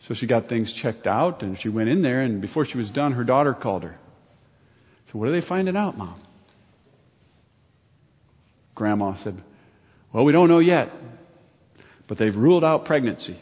So 0.00 0.12
she 0.14 0.26
got 0.26 0.48
things 0.48 0.70
checked 0.70 1.06
out 1.06 1.42
and 1.42 1.58
she 1.58 1.70
went 1.70 1.88
in 1.88 2.02
there 2.02 2.20
and 2.20 2.40
before 2.40 2.66
she 2.66 2.76
was 2.76 2.90
done, 2.90 3.12
her 3.12 3.24
daughter 3.24 3.54
called 3.54 3.84
her. 3.84 3.98
So 5.10 5.18
what 5.18 5.28
are 5.28 5.32
they 5.32 5.40
finding 5.40 5.76
out, 5.76 5.96
mom? 5.96 6.20
Grandma 8.74 9.14
said, 9.14 9.36
well, 10.12 10.24
we 10.24 10.32
don't 10.32 10.48
know 10.48 10.58
yet, 10.58 10.90
but 12.06 12.18
they've 12.18 12.36
ruled 12.36 12.64
out 12.64 12.84
pregnancy. 12.84 13.36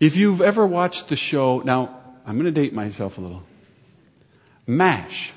If 0.00 0.16
you've 0.16 0.42
ever 0.42 0.64
watched 0.64 1.08
the 1.08 1.16
show, 1.16 1.60
now 1.60 1.98
I'm 2.26 2.34
going 2.34 2.52
to 2.52 2.60
date 2.60 2.72
myself 2.72 3.18
a 3.18 3.20
little. 3.20 3.42
MASH. 4.66 5.32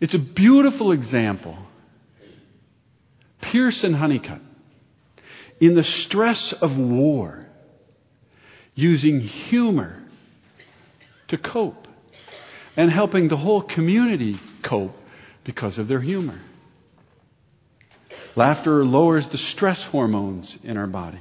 It's 0.00 0.14
a 0.14 0.18
beautiful 0.18 0.92
example. 0.92 1.58
Pearson 3.40 3.94
Hunnicutt, 3.94 4.40
in 5.58 5.74
the 5.74 5.82
stress 5.82 6.52
of 6.52 6.78
war, 6.78 7.46
using 8.74 9.20
humor 9.20 10.00
to 11.28 11.36
cope 11.36 11.88
and 12.76 12.90
helping 12.90 13.28
the 13.28 13.36
whole 13.36 13.60
community 13.60 14.36
cope 14.62 14.96
because 15.42 15.78
of 15.78 15.88
their 15.88 16.00
humor. 16.00 16.38
Laughter 18.36 18.84
lowers 18.84 19.26
the 19.26 19.38
stress 19.38 19.84
hormones 19.84 20.56
in 20.62 20.76
our 20.76 20.86
body. 20.86 21.18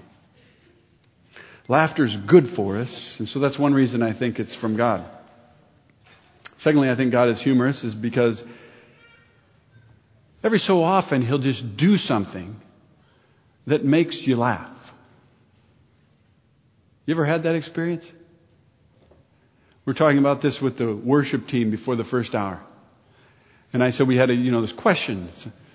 Laughter 1.69 2.03
is 2.03 2.15
good 2.15 2.47
for 2.47 2.77
us, 2.77 3.19
and 3.19 3.29
so 3.29 3.37
that's 3.37 3.59
one 3.59 3.75
reason 3.75 4.01
I 4.01 4.11
think 4.11 4.39
it's 4.39 4.55
from 4.55 4.75
God. 4.75 5.05
Secondly, 6.57 6.89
I 6.89 6.95
think 6.95 7.11
God 7.11 7.29
is 7.29 7.39
humorous 7.39 7.83
is 7.83 7.93
because 7.93 8.43
every 10.43 10.57
so 10.57 10.83
often 10.83 11.21
He'll 11.21 11.37
just 11.37 11.77
do 11.77 11.97
something 11.97 12.59
that 13.67 13.85
makes 13.85 14.25
you 14.25 14.35
laugh. 14.35 14.93
You 17.05 17.13
ever 17.13 17.23
had 17.23 17.43
that 17.43 17.53
experience? 17.53 18.11
We're 19.85 19.93
talking 19.93 20.17
about 20.17 20.41
this 20.41 20.59
with 20.59 20.77
the 20.77 20.91
worship 20.95 21.47
team 21.47 21.69
before 21.69 21.95
the 21.95 22.03
first 22.03 22.33
hour. 22.33 22.61
And 23.73 23.83
I 23.83 23.91
said 23.91 24.07
we 24.07 24.17
had 24.17 24.31
a, 24.31 24.33
you 24.33 24.51
know, 24.51 24.61
this 24.61 24.71
question. 24.71 25.29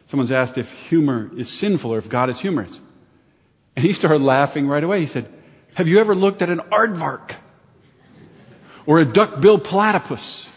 Someone's 0.07 0.33
asked 0.33 0.59
if 0.59 0.73
humor 0.89 1.31
is 1.37 1.49
sinful 1.49 1.95
or 1.95 1.99
if 1.99 2.09
God 2.09 2.31
is 2.31 2.41
humorous. 2.41 2.81
And 3.77 3.85
he 3.85 3.93
started 3.93 4.23
laughing 4.23 4.67
right 4.67 4.83
away. 4.83 5.01
He 5.01 5.07
said, 5.07 5.33
have 5.75 5.89
you 5.89 6.01
ever 6.01 6.15
looked 6.15 6.43
at 6.43 6.51
an 6.51 6.61
aardvark? 6.61 7.35
Or 8.87 8.99
a 8.99 9.05
duck-billed 9.05 9.65
platypus? 9.65 10.49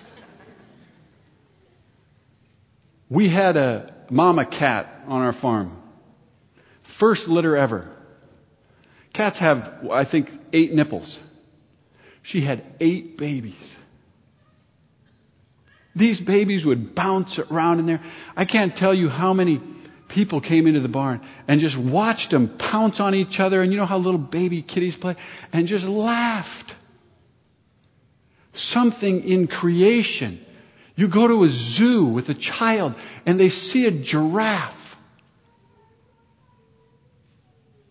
We 3.10 3.30
had 3.30 3.56
a 3.58 3.93
mama 4.10 4.45
cat 4.45 5.03
on 5.08 5.21
our 5.21 5.34
farm. 5.34 5.82
First 6.84 7.27
litter 7.27 7.56
ever. 7.56 7.89
Cats 9.13 9.39
have, 9.39 9.89
I 9.89 10.03
think, 10.03 10.30
eight 10.53 10.73
nipples. 10.73 11.17
She 12.21 12.41
had 12.41 12.63
eight 12.80 13.17
babies. 13.17 13.75
These 15.95 16.19
babies 16.19 16.65
would 16.65 16.93
bounce 16.93 17.39
around 17.39 17.80
in 17.80 17.86
there. 17.86 18.01
I 18.36 18.45
can't 18.45 18.75
tell 18.75 18.93
you 18.93 19.10
how 19.10 19.34
many 19.34 19.62
people 20.08 20.41
came 20.41 20.67
into 20.67 20.80
the 20.80 20.89
barn 20.89 21.22
and 21.48 21.60
just 21.60 21.78
watched 21.78 22.32
them 22.32 22.48
pounce 22.48 23.00
on 23.00 23.15
each 23.15 23.39
other. 23.39 23.62
And 23.62 23.72
you 23.72 23.78
know 23.78 23.86
how 23.86 23.98
little 23.98 24.20
baby 24.20 24.62
kitties 24.62 24.96
play? 24.96 25.15
And 25.54 25.67
just 25.67 25.86
laughed. 25.86 26.76
Something 28.54 29.28
in 29.28 29.48
creation 29.48 30.43
you 30.98 31.08
go 31.08 31.28
to 31.28 31.43
a 31.43 31.50
zoo 31.50 32.06
with 32.06 32.28
a 32.30 32.34
child 32.34 32.96
and 33.26 33.39
they 33.39 33.50
see 33.50 33.86
a 33.86 33.91
giraffe. 33.91 34.98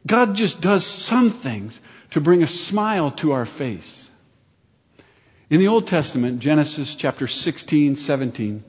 God 0.04 0.34
just 0.34 0.60
does 0.60 0.84
some 0.84 1.30
things 1.30 1.80
to 2.10 2.20
bring 2.20 2.42
a 2.42 2.48
smile 2.48 3.12
to 3.12 3.32
our 3.32 3.46
face. 3.46 4.10
In 5.48 5.60
the 5.60 5.68
Old 5.68 5.86
Testament, 5.86 6.40
Genesis 6.40 6.96
chapter 6.96 7.28
16, 7.28 7.94
17, 7.94 8.64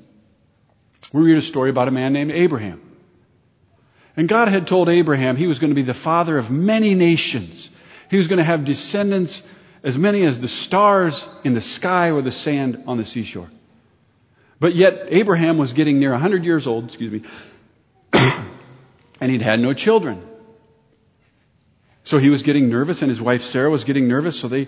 we 1.11 1.23
read 1.23 1.37
a 1.37 1.41
story 1.41 1.71
about 1.71 1.87
a 1.87 1.91
man 1.91 2.13
named 2.13 2.31
Abraham. 2.31 2.86
And 4.17 4.27
God 4.27 4.47
had 4.47 4.65
told 4.65 4.89
Abraham 4.89 5.35
he 5.35 5.45
was 5.45 5.59
going 5.59 5.69
to 5.69 5.75
be 5.75 5.83
the 5.83 5.93
father 5.93 6.39
of 6.39 6.49
many 6.49 6.95
nations. 6.95 7.69
He 8.09 8.17
was 8.17 8.27
going 8.27 8.39
to 8.39 8.43
have 8.43 8.65
descendants 8.65 9.43
as 9.83 9.95
many 9.95 10.25
as 10.25 10.39
the 10.39 10.47
stars 10.47 11.25
in 11.43 11.53
the 11.53 11.61
sky 11.61 12.11
or 12.11 12.23
the 12.23 12.31
sand 12.31 12.83
on 12.87 12.97
the 12.97 13.05
seashore. 13.05 13.47
But 14.59 14.73
yet 14.73 15.09
Abraham 15.09 15.59
was 15.59 15.73
getting 15.73 15.99
near 15.99 16.11
100 16.11 16.43
years 16.43 16.65
old, 16.65 16.85
excuse 16.85 17.13
me, 17.13 17.21
and 19.21 19.31
he'd 19.31 19.43
had 19.43 19.59
no 19.59 19.73
children. 19.73 20.27
So 22.03 22.17
he 22.17 22.31
was 22.31 22.41
getting 22.41 22.69
nervous 22.69 23.03
and 23.03 23.09
his 23.11 23.21
wife 23.21 23.43
Sarah 23.43 23.69
was 23.69 23.83
getting 23.83 24.07
nervous, 24.07 24.39
so 24.39 24.47
they 24.47 24.67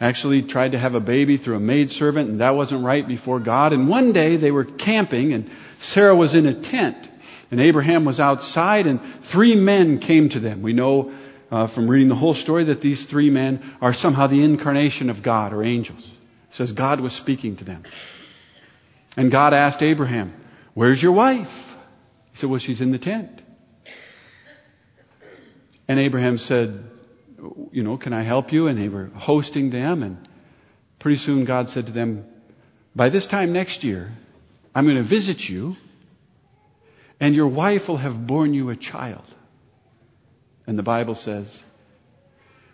actually 0.00 0.42
tried 0.42 0.72
to 0.72 0.78
have 0.78 0.96
a 0.96 1.00
baby 1.00 1.36
through 1.36 1.56
a 1.56 1.60
maidservant 1.60 2.28
and 2.28 2.40
that 2.40 2.56
wasn't 2.56 2.82
right 2.82 3.06
before 3.06 3.38
God. 3.38 3.72
And 3.72 3.86
one 3.86 4.12
day 4.12 4.36
they 4.36 4.50
were 4.50 4.64
camping 4.64 5.32
and 5.32 5.48
Sarah 5.78 6.16
was 6.16 6.34
in 6.34 6.46
a 6.46 6.54
tent 6.54 7.09
and 7.50 7.60
Abraham 7.60 8.04
was 8.04 8.20
outside 8.20 8.86
and 8.86 9.00
three 9.22 9.54
men 9.54 9.98
came 9.98 10.28
to 10.30 10.40
them. 10.40 10.62
We 10.62 10.72
know 10.72 11.12
uh, 11.50 11.66
from 11.66 11.88
reading 11.88 12.08
the 12.08 12.14
whole 12.14 12.34
story 12.34 12.64
that 12.64 12.80
these 12.80 13.04
three 13.04 13.30
men 13.30 13.62
are 13.80 13.92
somehow 13.92 14.26
the 14.26 14.44
incarnation 14.44 15.10
of 15.10 15.22
God 15.22 15.52
or 15.52 15.62
angels. 15.62 16.04
It 16.04 16.54
says 16.54 16.72
God 16.72 17.00
was 17.00 17.12
speaking 17.12 17.56
to 17.56 17.64
them. 17.64 17.82
And 19.16 19.30
God 19.30 19.52
asked 19.52 19.82
Abraham, 19.82 20.32
where's 20.74 21.02
your 21.02 21.12
wife? 21.12 21.76
He 22.32 22.38
said, 22.38 22.50
well, 22.50 22.60
she's 22.60 22.80
in 22.80 22.92
the 22.92 22.98
tent. 22.98 23.42
And 25.88 25.98
Abraham 25.98 26.38
said, 26.38 26.84
you 27.72 27.82
know, 27.82 27.96
can 27.96 28.12
I 28.12 28.22
help 28.22 28.52
you? 28.52 28.68
And 28.68 28.78
they 28.78 28.88
were 28.88 29.10
hosting 29.14 29.70
them 29.70 30.02
and 30.02 30.28
pretty 31.00 31.16
soon 31.16 31.44
God 31.44 31.68
said 31.68 31.86
to 31.86 31.92
them, 31.92 32.26
by 32.94 33.08
this 33.08 33.26
time 33.26 33.52
next 33.52 33.82
year, 33.82 34.12
I'm 34.74 34.84
going 34.84 34.96
to 34.96 35.02
visit 35.02 35.48
you 35.48 35.76
and 37.20 37.34
your 37.34 37.48
wife 37.48 37.88
will 37.88 37.98
have 37.98 38.26
borne 38.26 38.54
you 38.54 38.70
a 38.70 38.76
child. 38.76 39.24
And 40.66 40.78
the 40.78 40.82
Bible 40.82 41.14
says, 41.14 41.62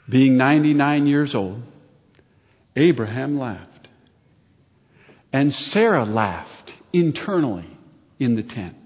being 0.08 0.36
99 0.36 1.06
years 1.08 1.34
old, 1.34 1.62
Abraham 2.76 3.38
laughed. 3.38 3.88
And 5.32 5.52
Sarah 5.52 6.04
laughed 6.04 6.72
internally 6.92 7.66
in 8.18 8.36
the 8.36 8.42
tent. 8.42 8.76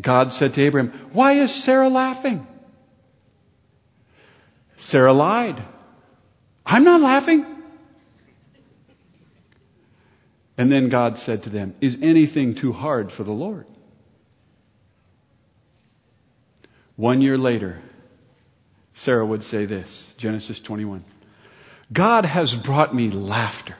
God 0.00 0.32
said 0.32 0.54
to 0.54 0.62
Abraham, 0.62 0.92
why 1.12 1.32
is 1.32 1.52
Sarah 1.52 1.88
laughing? 1.88 2.46
Sarah 4.76 5.12
lied. 5.12 5.60
I'm 6.64 6.84
not 6.84 7.00
laughing. 7.00 7.46
And 10.58 10.70
then 10.70 10.88
God 10.88 11.18
said 11.18 11.44
to 11.44 11.50
them, 11.50 11.74
is 11.80 11.98
anything 12.02 12.56
too 12.56 12.72
hard 12.72 13.12
for 13.12 13.22
the 13.22 13.32
Lord? 13.32 13.66
One 16.96 17.22
year 17.22 17.38
later, 17.38 17.78
Sarah 18.94 19.24
would 19.24 19.44
say 19.44 19.66
this, 19.66 20.12
Genesis 20.18 20.58
21. 20.58 21.04
God 21.92 22.24
has 22.24 22.52
brought 22.54 22.92
me 22.92 23.10
laughter 23.10 23.76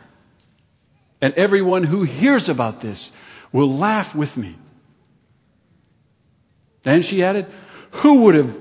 and 1.20 1.34
everyone 1.34 1.82
who 1.82 2.04
hears 2.04 2.48
about 2.48 2.80
this 2.80 3.10
will 3.52 3.76
laugh 3.76 4.14
with 4.14 4.36
me. 4.36 4.54
And 6.84 7.04
she 7.04 7.24
added, 7.24 7.46
who 7.90 8.22
would 8.22 8.36
have 8.36 8.56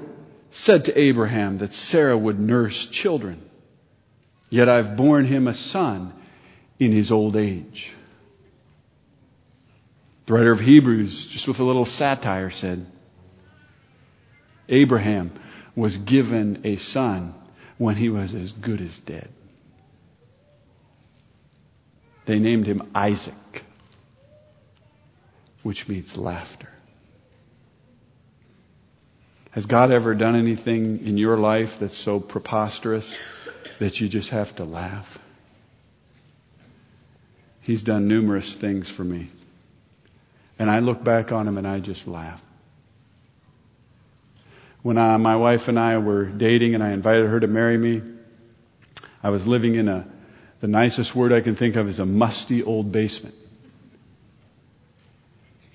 said 0.51 0.85
to 0.85 0.99
Abraham 0.99 1.59
that 1.59 1.73
Sarah 1.73 2.17
would 2.17 2.39
nurse 2.39 2.87
children? 2.87 3.47
Yet 4.49 4.69
I've 4.69 4.97
borne 4.97 5.25
him 5.25 5.47
a 5.47 5.53
son 5.53 6.13
in 6.79 6.91
his 6.91 7.11
old 7.11 7.35
age. 7.35 7.91
The 10.27 10.33
writer 10.33 10.51
of 10.51 10.59
Hebrews, 10.59 11.25
just 11.25 11.47
with 11.47 11.61
a 11.61 11.63
little 11.63 11.85
satire, 11.85 12.49
said, 12.49 12.85
Abraham 14.67 15.31
was 15.73 15.95
given 15.95 16.61
a 16.65 16.75
son 16.75 17.33
when 17.77 17.95
he 17.95 18.09
was 18.09 18.33
as 18.33 18.51
good 18.51 18.81
as 18.81 18.99
dead. 18.99 19.29
They 22.25 22.39
named 22.39 22.67
him 22.67 22.91
Isaac, 22.93 23.63
which 25.63 25.87
means 25.87 26.17
laughter. 26.17 26.69
Has 29.51 29.65
God 29.65 29.91
ever 29.91 30.13
done 30.13 30.35
anything 30.35 31.05
in 31.07 31.17
your 31.17 31.37
life 31.37 31.79
that's 31.79 31.97
so 31.97 32.19
preposterous 32.19 33.17
that 33.79 34.01
you 34.01 34.09
just 34.09 34.31
have 34.31 34.53
to 34.57 34.65
laugh? 34.65 35.19
He's 37.61 37.81
done 37.81 38.09
numerous 38.09 38.53
things 38.53 38.89
for 38.89 39.05
me. 39.05 39.29
And 40.59 40.69
I 40.69 40.79
look 40.79 41.03
back 41.03 41.31
on 41.31 41.47
him 41.47 41.57
and 41.57 41.67
I 41.67 41.79
just 41.79 42.07
laugh. 42.07 42.41
When 44.81 44.97
I, 44.97 45.17
my 45.17 45.35
wife 45.35 45.67
and 45.67 45.79
I 45.79 45.97
were 45.97 46.25
dating 46.25 46.75
and 46.75 46.83
I 46.83 46.91
invited 46.91 47.27
her 47.27 47.39
to 47.39 47.47
marry 47.47 47.77
me, 47.77 48.01
I 49.21 49.29
was 49.29 49.45
living 49.45 49.75
in 49.75 49.87
a 49.87 50.07
the 50.59 50.67
nicest 50.67 51.13
word 51.13 51.33
I 51.33 51.41
can 51.41 51.55
think 51.55 51.75
of 51.75 51.87
is 51.87 51.99
a 51.99 52.05
musty 52.05 52.63
old 52.63 52.91
basement. 52.91 53.35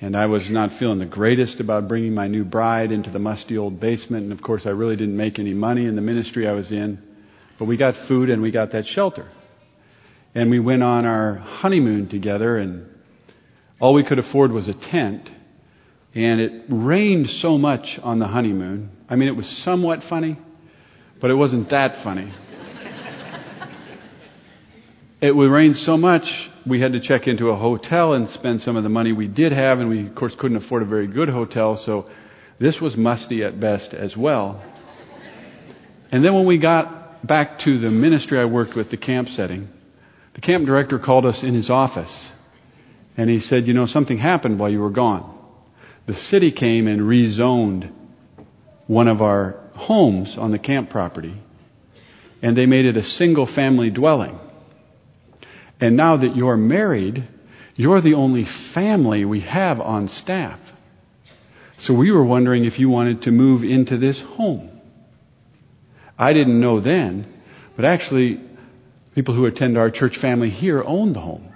And 0.01 0.17
I 0.17 0.27
was 0.27 0.51
not 0.51 0.73
feeling 0.73 0.99
the 0.99 1.07
greatest 1.07 1.61
about 1.61 1.87
bringing 1.87 2.15
my 2.15 2.27
new 2.27 2.45
bride 2.45 2.91
into 2.91 3.09
the 3.11 3.21
musty 3.21 3.57
old 3.57 3.79
basement. 3.79 4.25
And 4.25 4.33
of 4.33 4.43
course, 4.43 4.67
I 4.67 4.71
really 4.71 4.97
didn't 4.97 5.17
make 5.17 5.39
any 5.39 5.55
money 5.55 5.87
in 5.87 5.95
the 5.95 6.03
ministry 6.03 6.49
I 6.49 6.53
was 6.53 6.73
in. 6.73 7.01
But 7.57 7.67
we 7.67 7.77
got 7.77 7.95
food 7.95 8.29
and 8.29 8.43
we 8.43 8.51
got 8.51 8.73
that 8.73 8.85
shelter. 8.85 9.29
And 10.35 10.51
we 10.51 10.59
went 10.59 10.83
on 10.83 11.07
our 11.07 11.37
honeymoon 11.37 12.09
together 12.09 12.57
and 12.57 12.92
all 13.83 13.95
we 13.95 14.05
could 14.05 14.21
afford 14.21 14.53
was 14.53 14.69
a 14.69 14.75
tent. 14.75 15.29
And 16.15 16.41
it 16.41 16.65
rained 16.69 17.29
so 17.29 17.59
much 17.59 17.99
on 17.99 18.21
the 18.21 18.29
honeymoon. 18.29 18.91
I 19.11 19.17
mean, 19.17 19.27
it 19.27 19.35
was 19.35 19.49
somewhat 19.49 20.05
funny, 20.05 20.37
but 21.19 21.33
it 21.33 21.35
wasn't 21.35 21.71
that 21.71 21.97
funny. 21.97 22.29
it 25.21 25.35
would 25.35 25.51
rain 25.51 25.75
so 25.75 25.97
much, 25.97 26.49
we 26.65 26.79
had 26.79 26.93
to 26.93 27.01
check 27.01 27.27
into 27.27 27.51
a 27.51 27.57
hotel 27.57 28.15
and 28.15 28.29
spend 28.29 28.63
some 28.63 28.77
of 28.77 28.85
the 28.85 28.89
money 28.89 29.11
we 29.11 29.27
did 29.27 29.51
have, 29.51 29.81
and 29.81 29.91
we, 29.91 30.07
of 30.07 30.15
course, 30.15 30.37
couldn't 30.37 30.59
afford 30.59 30.83
a 30.83 30.87
very 30.87 31.09
good 31.09 31.29
hotel, 31.29 31.75
so 31.77 32.09
this 32.61 32.81
was 32.81 32.97
musty 32.97 33.43
at 33.43 33.59
best 33.59 33.95
as 33.95 34.17
well. 34.17 34.63
And 36.13 36.25
then 36.25 36.35
when 36.35 36.45
we 36.45 36.57
got 36.57 37.27
back 37.27 37.59
to 37.61 37.79
the 37.79 37.91
ministry 37.91 38.39
I 38.39 38.45
worked 38.45 38.77
with, 38.77 38.91
the 38.91 38.97
camp 38.97 39.29
setting, 39.29 39.69
the 40.35 40.41
camp 40.41 40.67
director 40.67 41.01
called 41.01 41.27
us 41.27 41.43
in 41.43 41.53
his 41.53 41.69
office, 41.69 42.31
and 43.17 43.29
he 43.29 43.41
said, 43.41 43.67
you 43.67 43.75
know, 43.75 43.87
something 43.87 44.19
happened 44.19 44.59
while 44.59 44.71
you 44.71 44.81
were 44.81 44.91
gone. 44.91 45.29
The 46.07 46.15
city 46.15 46.51
came 46.51 46.89
and 46.89 47.03
rezoned 47.03 47.91
one 48.87 49.09
of 49.09 49.23
our 49.23 49.57
homes 49.75 50.39
on 50.39 50.51
the 50.51 50.59
camp 50.59 50.91
property, 50.91 51.35
and 52.41 52.57
they 52.57 52.67
made 52.67 52.87
it 52.87 52.97
a 52.97 53.03
single 53.03 53.47
family 53.47 53.91
dwelling. 53.91 54.39
And 55.81 55.97
now 55.97 56.17
that 56.17 56.37
you're 56.37 56.57
married, 56.57 57.23
you're 57.77 58.01
the 58.01 58.15
only 58.15 58.45
family 58.45 59.25
we 59.25 59.41
have 59.41 59.81
on 59.81 60.09
staff. 60.09 60.59
So 61.79 61.95
we 61.95 62.13
were 62.13 62.25
wondering 62.25 62.65
if 62.65 62.79
you 62.79 62.89
wanted 62.89 63.23
to 63.23 63.31
move 63.31 63.65
into 63.65 63.97
this 63.97 64.21
home. 64.21 64.71
I 66.19 66.33
didn't 66.33 66.61
know 66.61 66.81
then, 66.81 67.27
but 67.75 67.85
actually, 67.85 68.41
people 69.15 69.35
who 69.35 69.47
attend 69.47 69.77
our 69.77 69.91
church 69.91 70.17
family 70.17 70.51
here 70.51 70.83
own 70.85 71.13
the 71.13 71.21
home. 71.21 71.52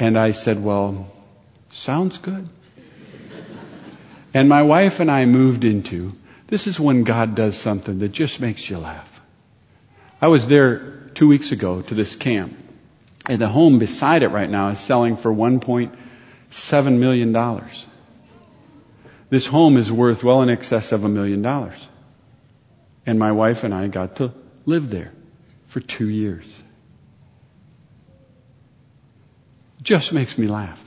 And 0.00 0.18
I 0.18 0.30
said, 0.30 0.64
well, 0.64 1.12
sounds 1.72 2.16
good. 2.16 2.48
and 4.32 4.48
my 4.48 4.62
wife 4.62 4.98
and 4.98 5.10
I 5.10 5.26
moved 5.26 5.62
into, 5.62 6.16
this 6.46 6.66
is 6.66 6.80
when 6.80 7.04
God 7.04 7.34
does 7.34 7.54
something 7.54 7.98
that 7.98 8.08
just 8.08 8.40
makes 8.40 8.68
you 8.68 8.78
laugh. 8.78 9.20
I 10.22 10.28
was 10.28 10.48
there 10.48 10.78
two 11.14 11.28
weeks 11.28 11.52
ago 11.52 11.82
to 11.82 11.94
this 11.94 12.16
camp. 12.16 12.56
And 13.28 13.38
the 13.42 13.48
home 13.48 13.78
beside 13.78 14.22
it 14.22 14.28
right 14.28 14.48
now 14.48 14.68
is 14.68 14.80
selling 14.80 15.18
for 15.18 15.30
$1.7 15.32 16.98
million. 16.98 17.62
This 19.28 19.46
home 19.46 19.76
is 19.76 19.92
worth 19.92 20.24
well 20.24 20.40
in 20.40 20.48
excess 20.48 20.92
of 20.92 21.04
a 21.04 21.10
million 21.10 21.42
dollars. 21.42 21.86
And 23.04 23.18
my 23.18 23.32
wife 23.32 23.64
and 23.64 23.74
I 23.74 23.88
got 23.88 24.16
to 24.16 24.32
live 24.64 24.88
there 24.88 25.12
for 25.66 25.80
two 25.80 26.08
years. 26.08 26.62
Just 29.82 30.12
makes 30.12 30.36
me 30.36 30.46
laugh. 30.46 30.84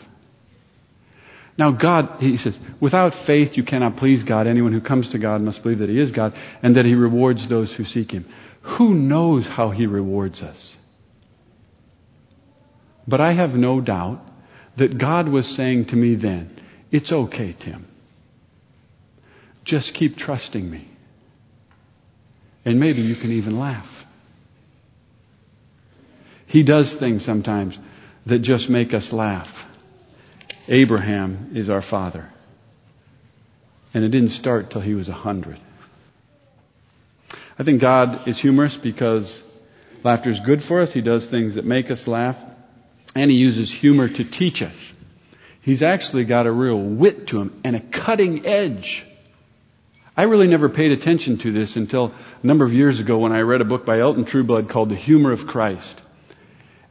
Now 1.58 1.72
God, 1.72 2.20
he 2.20 2.38
says, 2.38 2.58
without 2.80 3.14
faith 3.14 3.58
you 3.58 3.64
cannot 3.64 3.96
please 3.96 4.24
God. 4.24 4.48
Anyone 4.48 4.74
who 4.74 4.82
comes 4.82 5.10
to 5.10 5.20
God 5.20 5.42
must 5.42 5.62
believe 5.62 5.80
that 5.80 5.90
he 5.90 6.00
is 6.00 6.12
God 6.12 6.36
and 6.64 6.76
that 6.76 6.86
he 6.86 6.96
rewards 6.96 7.48
those 7.48 7.72
who 7.72 7.84
seek 7.84 8.12
him. 8.12 8.26
Who 8.64 8.96
knows 8.96 9.48
how 9.48 9.70
He 9.70 9.88
rewards 9.88 10.42
us? 10.42 10.76
But 13.08 13.20
I 13.20 13.34
have 13.34 13.58
no 13.58 13.82
doubt 13.82 14.26
that 14.78 14.98
God 14.98 15.28
was 15.28 15.48
saying 15.48 15.86
to 15.86 15.98
me 15.98 16.16
then, 16.16 16.50
it's 16.90 17.12
okay, 17.12 17.54
Tim. 17.60 17.86
Just 19.66 19.94
keep 19.94 20.16
trusting 20.16 20.70
me. 20.70 20.88
And 22.64 22.80
maybe 22.80 23.02
you 23.02 23.16
can 23.16 23.32
even 23.32 23.60
laugh. 23.60 24.06
He 26.48 26.64
does 26.64 26.94
things 26.94 27.26
sometimes 27.26 27.78
that 28.26 28.40
just 28.40 28.70
make 28.70 28.94
us 28.94 29.12
laugh. 29.12 29.70
Abraham 30.68 31.52
is 31.54 31.70
our 31.70 31.82
father. 31.82 32.30
And 33.94 34.04
it 34.04 34.10
didn't 34.10 34.32
start 34.32 34.72
till 34.72 34.82
he 34.82 34.96
was 34.96 35.10
a 35.10 35.14
hundred. 35.14 35.58
I 37.58 37.64
think 37.64 37.82
God 37.82 38.28
is 38.28 38.40
humorous 38.40 38.76
because 38.78 39.44
laughter 40.04 40.30
is 40.30 40.40
good 40.40 40.64
for 40.64 40.82
us. 40.82 40.92
He 40.92 41.02
does 41.02 41.28
things 41.28 41.56
that 41.56 41.66
make 41.66 41.92
us 41.92 42.08
laugh. 42.08 42.38
And 43.16 43.30
He 43.30 43.38
uses 43.38 43.72
humor 43.72 44.08
to 44.08 44.24
teach 44.24 44.64
us. 44.64 44.94
He's 45.62 45.84
actually 45.84 46.26
got 46.26 46.48
a 46.48 46.52
real 46.52 46.80
wit 46.80 47.28
to 47.28 47.40
him 47.40 47.62
and 47.64 47.76
a 47.76 47.80
cutting 47.80 48.46
edge. 48.46 49.06
I 50.18 50.24
really 50.24 50.48
never 50.48 50.68
paid 50.68 50.92
attention 50.92 51.38
to 51.40 51.52
this 51.52 51.78
until 51.78 52.12
a 52.42 52.46
number 52.46 52.66
of 52.66 52.74
years 52.74 53.00
ago 53.00 53.20
when 53.20 53.32
I 53.32 53.42
read 53.42 53.62
a 53.62 53.66
book 53.66 53.86
by 53.86 54.00
Elton 54.00 54.26
Trueblood 54.26 54.68
called 54.68 54.90
The 54.90 54.96
Humor 54.96 55.32
of 55.32 55.48
Christ. 55.48 56.02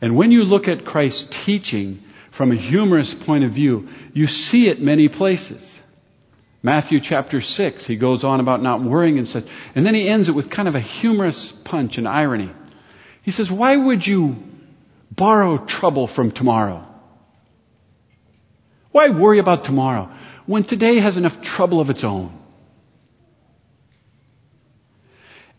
And 0.03 0.17
when 0.17 0.33
you 0.33 0.45
look 0.45 0.67
at 0.67 0.85
Christ's 0.85 1.45
teaching 1.45 2.03
from 2.33 2.51
a 2.51 2.57
humorous 2.57 3.15
point 3.15 3.45
of 3.45 3.53
view, 3.53 3.89
you 4.13 4.27
see 4.27 4.69
it 4.69 4.81
many 4.81 5.09
places. 5.09 5.81
Matthew 6.61 6.99
chapter 6.99 7.41
6, 7.41 7.87
he 7.87 7.95
goes 7.95 8.25
on 8.25 8.41
about 8.41 8.63
not 8.63 8.83
worrying 8.83 9.19
and 9.19 9.29
such. 9.29 9.47
And 9.77 9.87
then 9.87 9.95
he 9.95 10.09
ends 10.09 10.29
it 10.29 10.33
with 10.33 10.51
kind 10.51 10.67
of 10.67 10.75
a 10.75 10.81
humorous 10.81 11.53
punch 11.53 11.99
and 11.99 12.09
irony. 12.09 12.51
He 13.23 13.31
says, 13.31 13.51
why 13.51 13.77
would 13.77 14.05
you 14.05 14.43
borrow 15.11 15.59
trouble 15.59 16.09
from 16.09 16.33
tomorrow? 16.33 16.85
Why 18.91 19.09
worry 19.09 19.39
about 19.39 19.63
tomorrow 19.65 20.11
when 20.47 20.65
today 20.65 20.97
has 20.97 21.17
enough 21.17 21.43
trouble 21.43 21.81
of 21.81 21.91
its 21.91 22.03
own? 22.03 22.37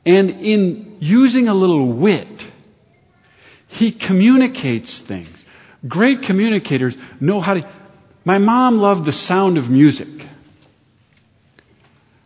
And 0.05 0.29
in 0.29 0.97
using 0.99 1.47
a 1.47 1.53
little 1.53 1.87
wit, 1.87 2.51
he 3.73 3.91
communicates 3.91 4.99
things. 4.99 5.43
Great 5.87 6.21
communicators 6.21 6.95
know 7.19 7.41
how 7.41 7.55
to. 7.55 7.67
My 8.23 8.37
mom 8.37 8.77
loved 8.77 9.03
the 9.05 9.11
sound 9.11 9.57
of 9.57 9.69
music. 9.69 10.07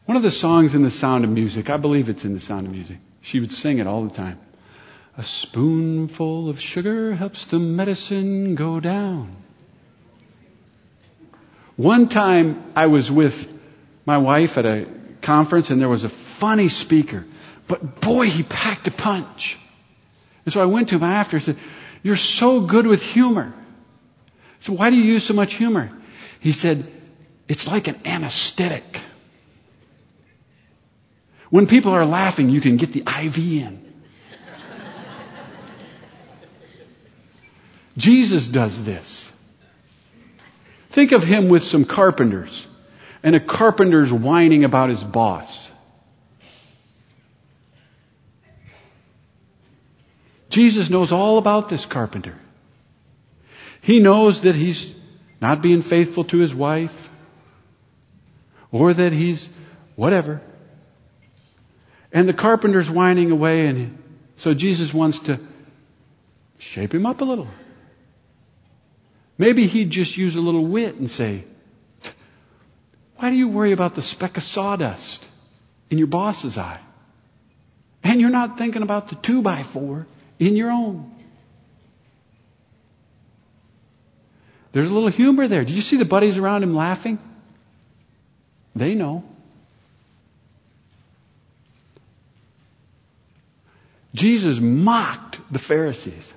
One 0.06 0.18
of 0.18 0.24
the 0.24 0.32
songs 0.32 0.76
in 0.76 0.84
The 0.84 0.92
Sound 0.92 1.24
of 1.24 1.30
Music, 1.30 1.70
I 1.70 1.78
believe 1.78 2.08
it's 2.10 2.24
in 2.24 2.34
The 2.34 2.40
Sound 2.40 2.66
of 2.66 2.72
Music. 2.72 2.98
She 3.22 3.40
would 3.40 3.52
sing 3.52 3.80
it 3.80 3.88
all 3.88 4.04
the 4.04 4.14
time. 4.14 4.40
A 5.18 5.24
spoonful 5.24 6.50
of 6.50 6.62
sugar 6.62 7.14
helps 7.16 7.46
the 7.46 7.60
medicine 7.60 8.56
go 8.56 8.80
down. 8.80 9.36
One 11.76 12.08
time 12.10 12.64
I 12.76 12.88
was 12.88 13.12
with 13.12 13.54
my 14.06 14.18
wife 14.18 14.58
at 14.58 14.66
a 14.66 14.88
conference 15.22 15.70
and 15.72 15.82
there 15.82 15.90
was 15.90 16.04
a 16.04 16.10
funny 16.10 16.70
speaker, 16.70 17.26
but 17.68 18.00
boy, 18.00 18.28
he 18.28 18.44
packed 18.44 18.88
a 18.88 18.92
punch. 18.92 19.58
And 20.48 20.54
so 20.54 20.62
I 20.62 20.66
went 20.66 20.88
to 20.90 20.96
him 20.96 21.04
after 21.04 21.36
and 21.36 21.44
said, 21.44 21.58
you're 22.04 22.16
so 22.16 22.62
good 22.62 22.88
with 22.88 23.04
humor. 23.04 23.54
So 24.62 24.72
why 24.72 24.90
do 24.90 24.96
you 24.96 25.04
use 25.04 25.26
so 25.26 25.34
much 25.34 25.56
humor? 25.56 25.92
He 26.40 26.54
said, 26.54 26.90
it's 27.50 27.68
like 27.68 27.90
an 27.90 28.00
anesthetic. 28.06 29.02
When 31.50 31.68
people 31.68 31.92
are 31.92 32.06
laughing, 32.06 32.50
you 32.50 32.62
can 32.62 32.78
get 32.78 32.94
the 32.94 33.02
IV 33.02 33.38
in. 33.38 33.94
Jesus 37.98 38.48
does 38.48 38.82
this. 38.82 39.30
Think 40.92 41.12
of 41.12 41.24
him 41.24 41.50
with 41.50 41.64
some 41.64 41.84
carpenters, 41.84 42.66
and 43.22 43.36
a 43.36 43.42
carpenter's 43.42 44.14
whining 44.14 44.64
about 44.64 44.92
his 44.92 45.04
boss. 45.04 45.70
Jesus 50.58 50.90
knows 50.90 51.12
all 51.12 51.38
about 51.38 51.70
this 51.70 51.86
carpenter. 51.86 52.36
He 53.80 54.00
knows 54.00 54.42
that 54.42 54.56
he's 54.56 55.00
not 55.40 55.62
being 55.62 55.84
faithful 55.84 56.24
to 56.24 56.40
his 56.40 56.52
wife, 56.52 57.12
or 58.72 58.92
that 58.92 59.14
he's 59.14 59.48
whatever. 59.96 60.42
And 62.12 62.28
the 62.28 62.34
carpenter's 62.34 62.90
whining 62.90 63.30
away, 63.30 63.68
and 63.68 64.02
so 64.38 64.56
Jesus 64.56 64.92
wants 64.92 65.20
to 65.30 65.40
shape 66.58 66.92
him 66.92 67.06
up 67.06 67.22
a 67.22 67.26
little. 67.26 67.50
Maybe 69.38 69.68
he'd 69.68 69.92
just 69.92 70.18
use 70.18 70.38
a 70.38 70.42
little 70.42 70.66
wit 70.66 70.96
and 70.96 71.08
say, 71.08 71.44
Why 73.18 73.30
do 73.30 73.36
you 73.36 73.48
worry 73.48 73.74
about 73.74 73.94
the 73.94 74.02
speck 74.02 74.38
of 74.38 74.44
sawdust 74.44 75.24
in 75.92 76.00
your 76.00 76.08
boss's 76.08 76.58
eye? 76.58 76.80
And 78.04 78.20
you're 78.20 78.32
not 78.32 78.58
thinking 78.58 78.82
about 78.82 79.10
the 79.10 79.16
two 79.18 79.44
by 79.44 79.62
four 79.62 80.08
in 80.40 80.56
your 80.56 80.72
own. 80.72 81.12
There's 84.72 84.88
a 84.88 84.94
little 84.94 85.10
humor 85.10 85.48
there. 85.48 85.66
Do 85.66 85.74
you 85.74 85.82
see 85.82 85.98
the 85.98 86.06
buddies 86.06 86.38
around 86.38 86.64
him 86.64 86.76
laughing? 86.76 87.20
They 88.76 88.94
know. 88.94 89.24
Jesus 94.14 94.60
mocked 94.60 95.40
the 95.52 95.60
Pharisees. 95.60 96.34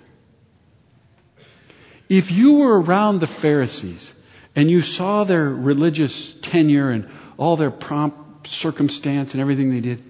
If 2.09 2.31
you 2.31 2.59
were 2.59 2.81
around 2.81 3.21
the 3.21 3.27
Pharisees 3.27 4.13
and 4.57 4.71
you 4.71 4.83
saw 4.83 5.25
their 5.25 5.49
religious 5.49 6.35
tenure 6.35 6.91
and 6.91 7.09
all 7.37 7.57
their 7.57 7.71
prompt 7.71 8.49
circumstance 8.49 9.35
and 9.35 9.41
everything 9.41 9.71
they 9.71 9.81
did, 9.81 10.03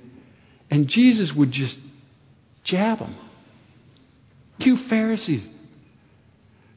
and 0.70 0.88
Jesus 0.88 1.34
would 1.34 1.50
just 1.50 1.78
jab 2.64 2.98
them. 2.98 3.14
You 4.66 4.76
Pharisees. 4.76 5.46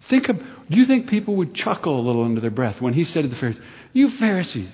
Think 0.01 0.29
of, 0.29 0.45
you 0.69 0.85
think 0.85 1.07
people 1.07 1.35
would 1.37 1.53
chuckle 1.53 1.99
a 1.99 2.01
little 2.01 2.23
under 2.23 2.41
their 2.41 2.51
breath 2.51 2.81
when 2.81 2.93
he 2.93 3.05
said 3.05 3.23
to 3.23 3.27
the 3.29 3.35
Pharisees, 3.35 3.63
You 3.93 4.09
Pharisees, 4.09 4.69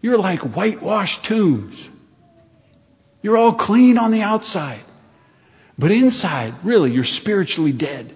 you're 0.00 0.18
like 0.18 0.40
whitewashed 0.40 1.24
tombs. 1.24 1.88
You're 3.22 3.36
all 3.36 3.52
clean 3.52 3.98
on 3.98 4.10
the 4.10 4.22
outside. 4.22 4.80
But 5.78 5.90
inside, 5.90 6.54
really, 6.64 6.92
you're 6.92 7.04
spiritually 7.04 7.72
dead. 7.72 8.12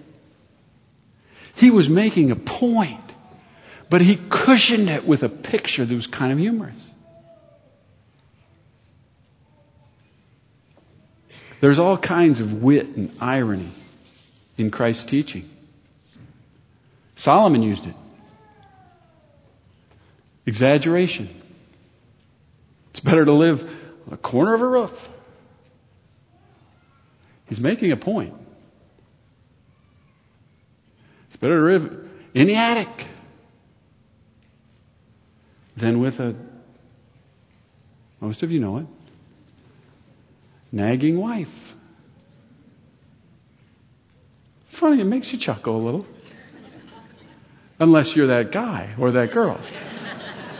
He 1.55 1.71
was 1.71 1.89
making 1.89 2.31
a 2.31 2.35
point, 2.35 3.13
but 3.89 4.01
he 4.01 4.19
cushioned 4.29 4.89
it 4.89 5.07
with 5.07 5.23
a 5.23 5.29
picture 5.29 5.85
that 5.85 5.95
was 5.95 6.07
kind 6.07 6.31
of 6.31 6.37
humorous. 6.37 6.83
There's 11.61 11.79
all 11.79 11.97
kinds 11.97 12.39
of 12.39 12.61
wit 12.61 12.87
and 12.95 13.11
irony 13.19 13.71
in 14.57 14.71
Christ's 14.71 15.03
teaching. 15.03 15.47
Solomon 17.15 17.63
used 17.63 17.85
it. 17.85 17.95
Exaggeration. 20.45 21.29
It's 22.91 22.99
better 22.99 23.25
to 23.25 23.31
live 23.31 23.63
on 24.07 24.13
a 24.13 24.17
corner 24.17 24.53
of 24.53 24.61
a 24.61 24.67
roof. 24.67 25.09
He's 27.49 27.59
making 27.59 27.91
a 27.91 27.97
point. 27.97 28.33
It's 31.27 31.37
better 31.37 31.59
to 31.59 31.79
live 31.79 32.09
in 32.33 32.47
the 32.47 32.55
attic 32.55 33.07
than 35.75 35.99
with 35.99 36.19
a, 36.19 36.35
most 38.19 38.43
of 38.43 38.51
you 38.51 38.59
know 38.59 38.77
it, 38.77 38.87
nagging 40.71 41.17
wife. 41.19 41.76
Funny, 44.77 45.01
it 45.01 45.05
makes 45.05 45.33
you 45.33 45.39
chuckle 45.39 45.75
a 45.75 45.83
little. 45.83 46.05
Unless 47.79 48.15
you're 48.15 48.27
that 48.27 48.51
guy 48.51 48.93
or 48.99 49.09
that 49.09 49.31
girl, 49.31 49.59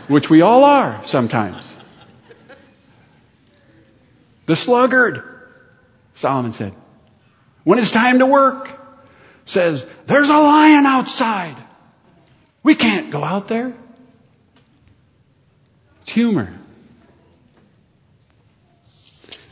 which 0.08 0.28
we 0.28 0.40
all 0.40 0.64
are 0.64 1.00
sometimes. 1.04 1.76
The 4.46 4.56
sluggard, 4.56 5.22
Solomon 6.16 6.52
said, 6.52 6.74
when 7.62 7.78
it's 7.78 7.92
time 7.92 8.18
to 8.18 8.26
work, 8.26 8.76
says, 9.44 9.86
there's 10.06 10.28
a 10.28 10.32
lion 10.32 10.84
outside. 10.84 11.56
We 12.64 12.74
can't 12.74 13.12
go 13.12 13.22
out 13.22 13.46
there. 13.46 13.72
It's 16.02 16.10
humor. 16.10 16.52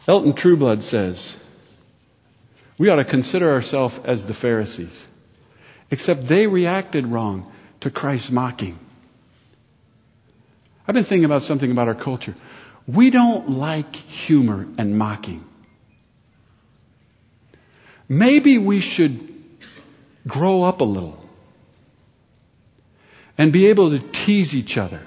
Elton 0.08 0.32
Trueblood 0.32 0.82
says, 0.82 1.36
we 2.78 2.88
ought 2.90 2.96
to 2.96 3.04
consider 3.04 3.52
ourselves 3.52 3.98
as 4.04 4.26
the 4.26 4.34
Pharisees. 4.34 5.06
Except 5.90 6.26
they 6.26 6.46
reacted 6.46 7.06
wrong 7.06 7.50
to 7.80 7.90
Christ's 7.90 8.30
mocking. 8.30 8.78
I've 10.86 10.94
been 10.94 11.04
thinking 11.04 11.24
about 11.24 11.42
something 11.42 11.70
about 11.70 11.88
our 11.88 11.94
culture. 11.94 12.34
We 12.86 13.10
don't 13.10 13.50
like 13.50 13.96
humor 13.96 14.66
and 14.78 14.98
mocking. 14.98 15.44
Maybe 18.08 18.58
we 18.58 18.80
should 18.80 19.34
grow 20.26 20.62
up 20.62 20.80
a 20.80 20.84
little 20.84 21.22
and 23.38 23.52
be 23.52 23.66
able 23.66 23.90
to 23.90 23.98
tease 23.98 24.54
each 24.54 24.78
other 24.78 25.00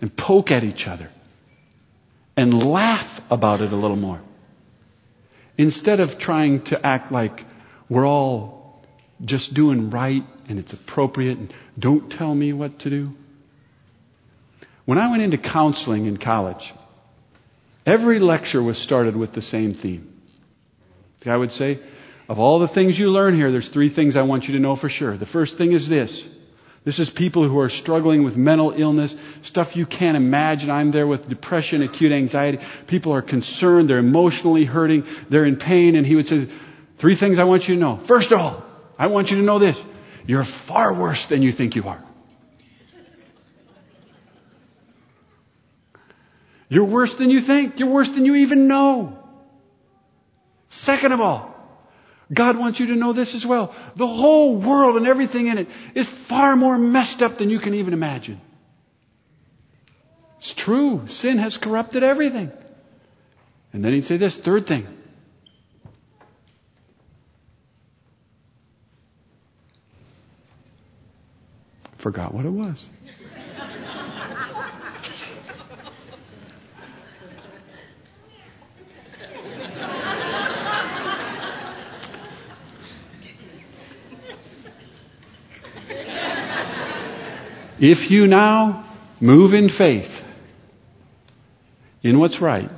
and 0.00 0.14
poke 0.16 0.52
at 0.52 0.62
each 0.64 0.86
other 0.86 1.08
and 2.36 2.62
laugh 2.62 3.20
about 3.30 3.60
it 3.60 3.72
a 3.72 3.76
little 3.76 3.96
more 3.96 4.20
instead 5.58 6.00
of 6.00 6.16
trying 6.18 6.62
to 6.62 6.86
act 6.86 7.12
like 7.12 7.44
we're 7.88 8.06
all 8.06 8.80
just 9.24 9.52
doing 9.52 9.90
right 9.90 10.24
and 10.48 10.58
it's 10.58 10.72
appropriate 10.72 11.36
and 11.36 11.52
don't 11.78 12.10
tell 12.10 12.34
me 12.34 12.52
what 12.52 12.78
to 12.80 12.90
do. 12.90 13.14
When 14.84 14.96
I 14.96 15.10
went 15.10 15.22
into 15.22 15.36
counseling 15.36 16.06
in 16.06 16.16
college, 16.16 16.72
every 17.84 18.20
lecture 18.20 18.62
was 18.62 18.78
started 18.78 19.16
with 19.16 19.32
the 19.32 19.42
same 19.42 19.74
theme. 19.74 20.14
I 21.26 21.36
would 21.36 21.52
say, 21.52 21.80
of 22.28 22.38
all 22.38 22.58
the 22.58 22.68
things 22.68 22.98
you 22.98 23.10
learn 23.10 23.34
here, 23.34 23.50
there's 23.50 23.68
three 23.68 23.90
things 23.90 24.16
I 24.16 24.22
want 24.22 24.48
you 24.48 24.54
to 24.54 24.60
know 24.60 24.76
for 24.76 24.88
sure. 24.88 25.16
The 25.16 25.26
first 25.26 25.58
thing 25.58 25.72
is 25.72 25.88
this. 25.88 26.26
This 26.88 26.98
is 26.98 27.10
people 27.10 27.46
who 27.46 27.60
are 27.60 27.68
struggling 27.68 28.22
with 28.22 28.38
mental 28.38 28.72
illness, 28.74 29.14
stuff 29.42 29.76
you 29.76 29.84
can't 29.84 30.16
imagine. 30.16 30.70
I'm 30.70 30.90
there 30.90 31.06
with 31.06 31.28
depression, 31.28 31.82
acute 31.82 32.12
anxiety. 32.12 32.60
People 32.86 33.12
are 33.12 33.20
concerned, 33.20 33.90
they're 33.90 33.98
emotionally 33.98 34.64
hurting, 34.64 35.04
they're 35.28 35.44
in 35.44 35.56
pain, 35.56 35.96
and 35.96 36.06
he 36.06 36.16
would 36.16 36.26
say, 36.26 36.48
three 36.96 37.14
things 37.14 37.38
I 37.38 37.44
want 37.44 37.68
you 37.68 37.74
to 37.74 37.80
know. 37.82 37.96
First 37.98 38.32
of 38.32 38.40
all, 38.40 38.64
I 38.98 39.08
want 39.08 39.30
you 39.30 39.36
to 39.36 39.42
know 39.42 39.58
this. 39.58 39.78
You're 40.26 40.44
far 40.44 40.94
worse 40.94 41.26
than 41.26 41.42
you 41.42 41.52
think 41.52 41.76
you 41.76 41.86
are. 41.86 42.02
You're 46.70 46.86
worse 46.86 47.12
than 47.12 47.28
you 47.28 47.42
think. 47.42 47.80
You're 47.80 47.90
worse 47.90 48.08
than 48.08 48.24
you 48.24 48.36
even 48.36 48.66
know. 48.66 49.22
Second 50.70 51.12
of 51.12 51.20
all, 51.20 51.54
God 52.32 52.58
wants 52.58 52.78
you 52.78 52.86
to 52.86 52.96
know 52.96 53.12
this 53.12 53.34
as 53.34 53.46
well. 53.46 53.74
The 53.96 54.06
whole 54.06 54.56
world 54.56 54.96
and 54.96 55.06
everything 55.06 55.46
in 55.46 55.58
it 55.58 55.68
is 55.94 56.08
far 56.08 56.56
more 56.56 56.76
messed 56.76 57.22
up 57.22 57.38
than 57.38 57.48
you 57.48 57.58
can 57.58 57.74
even 57.74 57.94
imagine. 57.94 58.40
It's 60.38 60.52
true. 60.52 61.06
Sin 61.08 61.38
has 61.38 61.56
corrupted 61.56 62.02
everything. 62.02 62.52
And 63.72 63.84
then 63.84 63.92
he'd 63.92 64.04
say 64.04 64.18
this 64.18 64.36
third 64.36 64.66
thing. 64.66 64.86
Forgot 71.96 72.32
what 72.32 72.44
it 72.44 72.50
was. 72.50 72.88
If 87.80 88.10
you 88.10 88.26
now 88.26 88.84
move 89.20 89.54
in 89.54 89.68
faith 89.68 90.26
in 92.02 92.18
what's 92.18 92.40
right, 92.40 92.70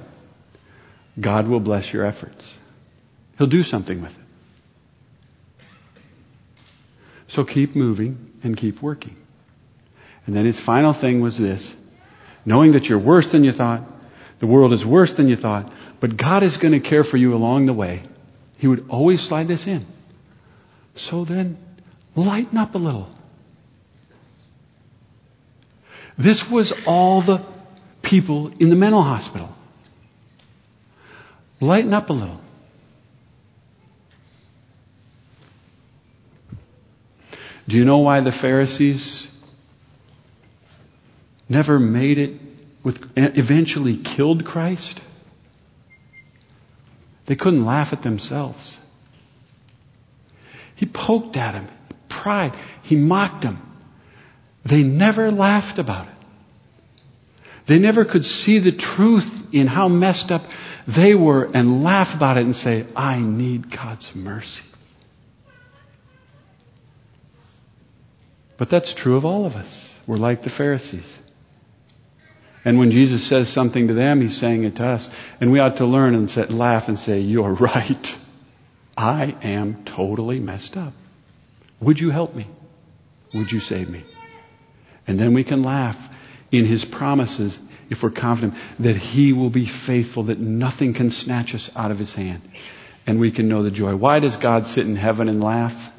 God 1.19 1.49
will 1.49 1.61
bless 1.61 1.93
your 1.93 2.05
efforts. 2.05 2.59
He'll 3.39 3.47
do 3.47 3.63
something 3.63 4.03
with 4.03 4.17
it. 4.17 4.25
So 7.29 7.45
keep 7.45 7.75
moving 7.75 8.33
and 8.43 8.57
keep 8.57 8.83
working. 8.83 9.17
And 10.27 10.37
then 10.37 10.45
his 10.45 10.61
final 10.61 10.93
thing 10.93 11.21
was 11.21 11.39
this. 11.39 11.75
Knowing 12.45 12.73
that 12.73 12.89
you're 12.89 12.99
worse 12.99 13.31
than 13.31 13.45
you 13.45 13.53
thought, 13.53 13.83
the 14.41 14.47
world 14.47 14.73
is 14.73 14.85
worse 14.85 15.13
than 15.13 15.29
you 15.29 15.37
thought, 15.37 15.73
but 16.01 16.17
God 16.17 16.43
is 16.43 16.57
going 16.57 16.73
to 16.73 16.81
care 16.81 17.05
for 17.05 17.17
you 17.17 17.35
along 17.35 17.67
the 17.67 17.73
way. 17.73 18.03
He 18.59 18.67
would 18.67 18.87
always 18.89 19.21
slide 19.21 19.49
this 19.49 19.67
in. 19.67 19.87
So 20.95 21.25
then, 21.25 21.57
lighten 22.15 22.59
up 22.59 22.75
a 22.75 22.79
little. 22.79 23.09
This 26.21 26.51
was 26.51 26.75
all 26.85 27.23
the 27.23 27.43
people 28.03 28.49
in 28.61 28.69
the 28.69 28.77
mental 28.77 29.01
hospital. 29.01 29.57
Lighten 31.61 31.95
up 31.95 32.11
a 32.11 32.13
little. 32.13 32.39
Do 37.67 37.79
you 37.79 37.87
know 37.87 38.01
why 38.01 38.21
the 38.21 38.33
Pharisees 38.33 39.29
never 41.49 41.81
made 41.81 42.19
it 42.19 42.39
with, 42.83 43.13
eventually 43.17 43.97
killed 43.97 44.45
Christ? 44.45 45.01
They 47.25 47.35
couldn't 47.35 47.65
laugh 47.65 47.95
at 47.95 48.03
themselves. 48.03 48.79
He 50.75 50.85
poked 50.85 51.39
at 51.39 51.55
him, 51.55 51.69
pried, 52.11 52.55
he 52.83 52.97
mocked 52.97 53.41
them. 53.41 53.70
They 54.65 54.83
never 54.83 55.31
laughed 55.31 55.79
about 55.79 56.07
it. 56.07 56.15
They 57.67 57.79
never 57.79 58.05
could 58.05 58.25
see 58.25 58.59
the 58.59 58.73
truth 58.73 59.55
in 59.55 59.67
how 59.67 59.89
messed 59.89 60.33
up 60.33 60.45
they 60.87 61.15
were 61.15 61.49
and 61.55 61.83
laugh 61.85 62.15
about 62.15 62.37
it 62.37 62.45
and 62.45 62.57
say, 62.57 62.85
I 62.97 63.21
need 63.21 63.71
God's 63.71 64.15
mercy. 64.17 64.65
But 68.57 68.69
that's 68.69 68.93
true 68.93 69.17
of 69.17 69.25
all 69.25 69.47
of 69.47 69.57
us. 69.57 69.99
We're 70.07 70.17
like 70.17 70.43
the 70.43 70.51
Pharisees. 70.51 71.19
And 72.65 72.79
when 72.79 72.91
Jesus 72.91 73.25
says 73.25 73.49
something 73.49 73.89
to 73.89 73.95
them, 73.95 74.21
he's 74.21 74.37
saying 74.37 74.65
it 74.65 74.77
to 74.77 74.87
us. 74.87 75.09
And 75.41 75.51
we 75.51 75.61
ought 75.61 75.79
to 75.79 75.87
learn 75.87 76.15
and 76.15 76.31
say, 76.31 76.45
laugh 76.47 76.89
and 76.89 76.99
say, 76.99 77.21
You're 77.21 77.55
right. 77.55 78.17
I 78.97 79.35
am 79.43 79.85
totally 79.85 80.41
messed 80.41 80.77
up. 80.77 80.93
Would 81.81 82.01
you 82.01 82.11
help 82.11 82.35
me? 82.35 82.47
Would 83.33 83.51
you 83.51 83.61
save 83.61 83.89
me? 83.89 84.05
And 85.07 85.19
then 85.19 85.35
we 85.35 85.45
can 85.45 85.63
laugh 85.63 86.09
in 86.53 86.65
His 86.65 86.85
promises 86.85 87.59
if 87.89 88.03
we're 88.03 88.11
confident 88.11 88.55
that 88.79 88.97
He 88.97 89.33
will 89.33 89.51
be 89.51 89.67
faithful, 89.67 90.25
that 90.25 90.39
nothing 90.39 90.95
can 90.95 91.11
snatch 91.11 91.55
us 91.55 91.71
out 91.75 91.91
of 91.91 91.99
His 91.99 92.15
hand. 92.15 92.43
And 93.07 93.19
we 93.19 93.31
can 93.31 93.49
know 93.49 93.63
the 93.63 93.71
joy. 93.71 93.97
Why 93.97 94.21
does 94.21 94.37
God 94.37 94.67
sit 94.67 94.87
in 94.87 94.97
heaven 94.97 95.29
and 95.29 95.43
laugh? 95.43 95.93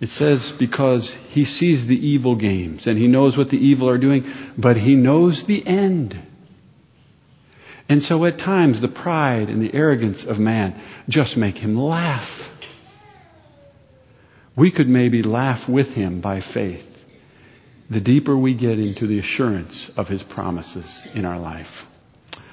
It 0.00 0.08
says 0.08 0.50
because 0.50 1.12
He 1.12 1.44
sees 1.44 1.86
the 1.86 2.06
evil 2.08 2.34
games 2.34 2.86
and 2.86 2.98
He 2.98 3.06
knows 3.06 3.36
what 3.36 3.50
the 3.50 3.64
evil 3.64 3.88
are 3.88 3.98
doing, 3.98 4.24
but 4.56 4.76
He 4.76 4.94
knows 4.94 5.44
the 5.44 5.64
end. 5.66 6.18
And 7.88 8.02
so 8.02 8.24
at 8.24 8.38
times 8.38 8.80
the 8.80 8.88
pride 8.88 9.48
and 9.48 9.60
the 9.60 9.74
arrogance 9.74 10.24
of 10.24 10.38
man 10.38 10.80
just 11.08 11.36
make 11.36 11.58
Him 11.58 11.78
laugh. 11.78 12.46
We 14.56 14.70
could 14.70 14.88
maybe 14.88 15.22
laugh 15.22 15.68
with 15.68 15.94
Him 15.94 16.20
by 16.20 16.40
faith 16.40 16.89
the 17.90 18.00
deeper 18.00 18.36
we 18.36 18.54
get 18.54 18.78
into 18.78 19.08
the 19.08 19.18
assurance 19.18 19.90
of 19.96 20.08
His 20.08 20.22
promises 20.22 21.10
in 21.12 21.24
our 21.24 21.38
life. 21.38 21.86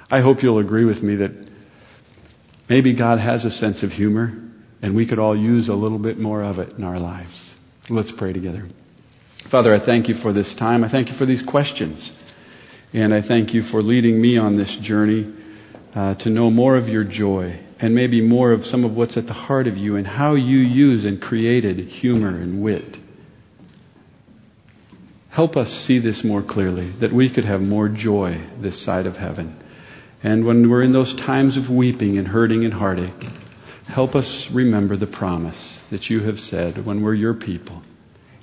I 0.10 0.22
hope 0.22 0.42
you'll 0.42 0.58
agree 0.58 0.84
with 0.84 1.04
me 1.04 1.18
that 1.18 1.32
maybe 2.68 2.94
God 2.94 3.20
has 3.20 3.46
a 3.46 3.52
sense 3.52 3.84
of 3.84 3.94
humor 3.94 4.36
and 4.82 4.96
we 4.96 5.06
could 5.06 5.20
all 5.20 5.36
use 5.36 5.70
a 5.70 5.76
little 5.76 6.00
bit 6.00 6.18
more 6.18 6.42
of 6.42 6.58
it 6.60 6.78
in 6.78 6.84
our 6.84 7.00
lives. 7.00 7.56
Let's 7.88 8.12
pray 8.12 8.34
together. 8.34 8.68
Father, 9.38 9.74
I 9.74 9.80
thank 9.80 10.10
you 10.10 10.16
for 10.16 10.34
this 10.34 10.54
time. 10.56 10.84
I 10.84 10.88
thank 10.88 11.10
you 11.10 11.14
for 11.16 11.26
these 11.26 11.44
questions. 11.44 12.12
And 12.94 13.14
I 13.14 13.22
thank 13.22 13.54
you 13.54 13.62
for 13.62 13.82
leading 13.82 14.20
me 14.20 14.38
on 14.38 14.56
this 14.56 14.76
journey 14.76 15.32
uh, 15.96 16.16
to 16.16 16.30
know 16.30 16.50
more 16.50 16.76
of 16.76 16.90
your 16.90 17.04
joy 17.04 17.60
and 17.80 17.94
maybe 17.94 18.22
more 18.22 18.52
of 18.52 18.66
some 18.66 18.84
of 18.86 18.96
what's 18.98 19.18
at 19.18 19.28
the 19.28 19.34
heart 19.34 19.68
of 19.68 19.78
you 19.78 19.98
and 19.98 20.08
how 20.08 20.34
you 20.34 20.58
use 20.58 21.06
and 21.06 21.22
created 21.22 21.78
humor 21.78 22.30
and 22.30 22.62
wit 22.62 22.98
Help 25.38 25.56
us 25.56 25.72
see 25.72 26.00
this 26.00 26.24
more 26.24 26.42
clearly, 26.42 26.90
that 26.98 27.14
we 27.14 27.30
could 27.30 27.46
have 27.46 27.62
more 27.62 27.88
joy 27.88 28.42
this 28.60 28.82
side 28.82 29.06
of 29.06 29.18
heaven. 29.18 29.56
And 30.24 30.44
when 30.46 30.68
we're 30.68 30.82
in 30.82 30.94
those 30.94 31.14
times 31.14 31.58
of 31.58 31.70
weeping 31.70 32.18
and 32.18 32.28
hurting 32.28 32.66
and 32.66 32.74
heartache, 32.74 33.14
help 33.86 34.16
us 34.16 34.50
remember 34.50 34.96
the 34.96 35.06
promise 35.06 35.84
that 35.92 36.10
you 36.10 36.22
have 36.22 36.40
said 36.40 36.88
when 36.88 37.04
we're 37.04 37.14
your 37.14 37.36
people. 37.36 37.84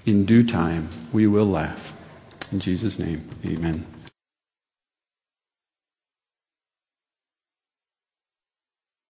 In 0.07 0.25
due 0.25 0.47
time, 0.47 0.89
we 1.13 1.27
will 1.27 1.49
laugh. 1.49 1.93
In 2.53 2.61
Jesus' 2.61 2.97
name, 2.97 3.29
amen. 3.45 3.85